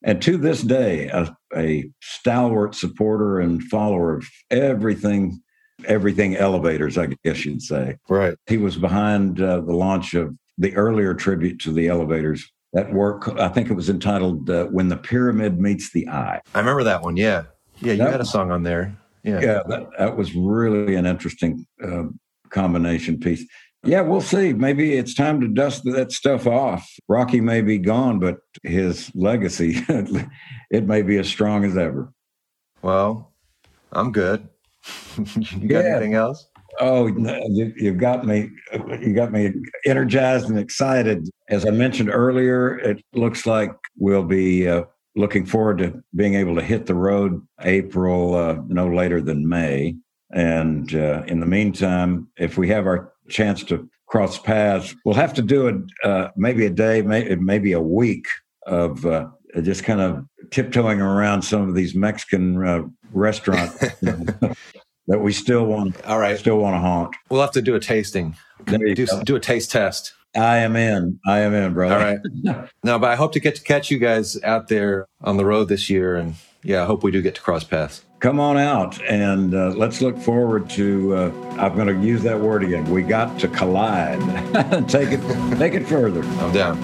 and 0.04 0.22
to 0.22 0.38
this 0.38 0.62
day, 0.62 1.08
a, 1.08 1.36
a 1.56 1.90
stalwart 2.02 2.76
supporter 2.76 3.40
and 3.40 3.62
follower 3.64 4.16
of 4.18 4.28
everything, 4.50 5.42
everything 5.86 6.36
elevators, 6.36 6.98
I 6.98 7.10
guess 7.24 7.46
you'd 7.46 7.62
say. 7.62 7.98
Right. 8.10 8.36
He 8.48 8.58
was 8.58 8.78
behind 8.78 9.42
uh, 9.42 9.62
the 9.62 9.74
launch 9.76 10.14
of 10.14 10.36
the 10.58 10.76
earlier 10.76 11.14
tribute 11.14 11.60
to 11.62 11.72
the 11.72 11.88
elevators. 11.88 12.50
That 12.74 12.94
work, 12.94 13.28
I 13.38 13.50
think 13.50 13.70
it 13.70 13.74
was 13.74 13.90
entitled 13.90 14.50
uh, 14.50 14.66
"When 14.68 14.88
the 14.88 14.96
Pyramid 14.96 15.60
Meets 15.60 15.92
the 15.92 16.08
Eye." 16.08 16.40
I 16.56 16.60
remember 16.60 16.86
that 16.86 17.02
one. 17.02 17.18
Yeah. 17.18 17.44
Yeah. 17.82 17.94
You 17.94 17.98
That- 18.00 18.12
had 18.12 18.22
a 18.22 18.26
song 18.26 18.50
on 18.52 18.64
there. 18.64 18.96
Yeah. 19.24 19.40
Yeah, 19.40 19.60
that, 19.68 19.88
that 20.00 20.18
was 20.18 20.34
really 20.34 20.96
an 20.96 21.06
interesting 21.06 21.66
uh, 21.84 22.06
combination 22.50 23.20
piece. 23.20 23.46
Yeah, 23.84 24.02
we'll 24.02 24.22
see. 24.22 24.54
Maybe 24.54 24.94
it's 24.94 25.16
time 25.16 25.42
to 25.42 25.48
dust 25.48 25.84
that 25.86 26.12
stuff 26.12 26.46
off. 26.46 26.88
Roky 27.08 27.42
may 27.42 27.62
be 27.62 27.80
gone, 27.80 28.20
but 28.20 28.38
his 28.64 29.12
legacy, 29.16 29.78
it 30.70 30.86
may 30.86 31.02
be 31.02 31.18
as 31.18 31.28
strong 31.28 31.66
as 31.66 31.76
ever. 31.78 32.14
Well, 32.84 33.34
I'm 33.92 34.12
good. 34.12 34.48
you 35.18 35.68
got 35.68 35.84
Yeah. 35.84 35.96
anything 35.96 36.14
else? 36.14 36.48
Oh, 36.80 37.08
you, 37.08 37.74
you've 37.76 37.98
got 37.98 38.26
me. 38.26 38.50
You 39.02 39.14
got 39.14 39.32
me 39.34 39.52
energized 39.86 40.48
and 40.50 40.58
excited. 40.58 41.28
As 41.50 41.66
I 41.66 41.72
mentioned 41.72 42.10
earlier, 42.10 42.78
it 42.80 43.04
looks 43.14 43.46
like 43.46 43.72
we'll 43.98 44.24
be 44.24 44.70
uh, 44.70 44.84
looking 45.16 45.46
forward 45.46 45.80
to 45.80 46.02
being 46.16 46.36
able 46.36 46.56
to 46.56 46.62
hit 46.62 46.86
the 46.86 46.96
road 46.96 47.46
April, 47.62 48.36
uh, 48.36 48.58
no 48.68 48.88
later 48.88 49.22
than 49.22 49.50
May. 49.50 49.96
And 50.34 50.96
uh, 50.96 51.24
in 51.28 51.42
the 51.42 51.46
meantime, 51.46 52.30
if 52.38 52.58
we 52.58 52.70
have 52.70 52.86
our 52.88 53.11
chance 53.30 53.64
to 53.66 53.90
cross 54.08 54.38
paths, 54.38 54.96
we'll 55.06 55.16
have 55.16 55.34
to 55.34 55.42
do 55.42 55.68
it 55.68 55.76
uh, 56.04 56.30
maybe 56.36 56.66
a 56.66 56.70
day, 56.70 57.02
may, 57.02 57.36
maybe 57.36 57.72
a 57.72 57.82
week 57.82 58.26
of 58.68 59.06
uh, 59.06 59.28
just 59.62 59.84
kind 59.84 60.02
of 60.02 60.26
tiptoeing 60.52 61.02
around 61.02 61.42
some 61.42 61.68
of 61.68 61.76
these 61.76 61.96
Mexican 61.96 62.66
uh, 62.66 62.84
restaurants 63.14 63.78
that 64.02 65.20
we 65.20 65.34
still 65.34 65.66
want. 65.66 66.04
All 66.06 66.20
right. 66.20 66.38
Still 66.38 66.58
want 66.58 66.76
to 66.76 66.80
haunt. 66.80 67.16
We'll 67.30 67.42
have 67.42 67.52
to 67.52 67.62
do 67.62 67.76
a 67.76 67.80
tasting. 67.80 68.36
Do, 68.66 69.06
do 69.24 69.36
a 69.36 69.40
taste 69.40 69.72
test. 69.72 70.14
I 70.36 70.58
am 70.58 70.76
in. 70.76 71.20
I 71.26 71.40
am 71.40 71.54
in, 71.54 71.74
brother. 71.74 71.96
All 71.96 72.02
right. 72.02 72.68
No, 72.84 72.98
but 72.98 73.10
I 73.10 73.16
hope 73.16 73.34
to 73.34 73.40
get 73.40 73.56
to 73.56 73.64
catch 73.64 73.92
you 73.92 74.00
guys 74.00 74.42
out 74.44 74.68
there 74.68 75.08
on 75.22 75.38
the 75.38 75.46
road 75.46 75.68
this 75.68 75.90
year. 75.90 76.16
And 76.16 76.36
yeah, 76.64 76.84
I 76.84 76.86
hope 76.86 77.04
we 77.04 77.12
do 77.12 77.22
get 77.22 77.36
to 77.36 77.42
cross 77.42 77.64
paths. 77.64 78.04
Come 78.20 78.40
on 78.40 78.58
out 78.58 79.02
and 79.04 79.56
uh, 79.56 79.70
let's 79.70 80.02
look 80.02 80.18
forward 80.18 80.70
to. 80.72 81.16
Uh, 81.16 81.32
I'm 81.58 81.76
going 81.76 81.88
to 81.88 82.06
use 82.06 82.22
that 82.24 82.40
word 82.40 82.64
again. 82.64 82.90
We 82.90 83.02
got 83.02 83.40
to 83.40 83.48
collide. 83.48 84.20
take 84.88 85.10
it. 85.12 85.58
Take 85.58 85.74
it 85.74 85.88
further. 85.88 86.24
I'm 86.24 86.54
down. 86.54 86.78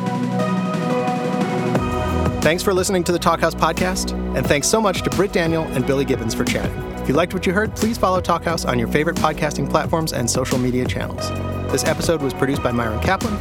Thanks 2.41 2.63
for 2.63 2.73
listening 2.73 3.03
to 3.03 3.11
the 3.11 3.19
Talkhouse 3.19 3.53
podcast, 3.53 4.13
and 4.35 4.47
thanks 4.47 4.67
so 4.67 4.79
much 4.79 5.01
to 5.01 5.09
Britt 5.09 5.33
Daniel 5.33 5.63
and 5.63 5.85
Billy 5.85 6.05
Gibbons 6.05 6.33
for 6.33 6.45
chatting. 6.45 6.77
If 7.01 7.09
you 7.09 7.13
liked 7.13 7.33
what 7.33 7.45
you 7.45 7.51
heard, 7.51 7.75
please 7.75 7.97
follow 7.97 8.21
Talkhouse 8.21 8.65
on 8.65 8.79
your 8.79 8.87
favorite 8.87 9.17
podcasting 9.17 9.69
platforms 9.69 10.13
and 10.13 10.29
social 10.29 10.57
media 10.57 10.85
channels. 10.85 11.29
This 11.71 11.83
episode 11.83 12.21
was 12.21 12.33
produced 12.33 12.63
by 12.63 12.71
Myron 12.71 13.01
Kaplan, 13.01 13.35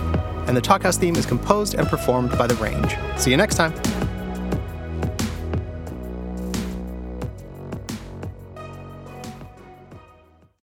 and 0.48 0.56
the 0.56 0.60
Talkhouse 0.60 0.98
theme 0.98 1.14
is 1.14 1.24
composed 1.24 1.74
and 1.74 1.86
performed 1.86 2.36
by 2.36 2.48
The 2.48 2.56
Range. 2.56 2.96
See 3.16 3.30
you 3.30 3.36
next 3.36 3.54
time. 3.54 3.74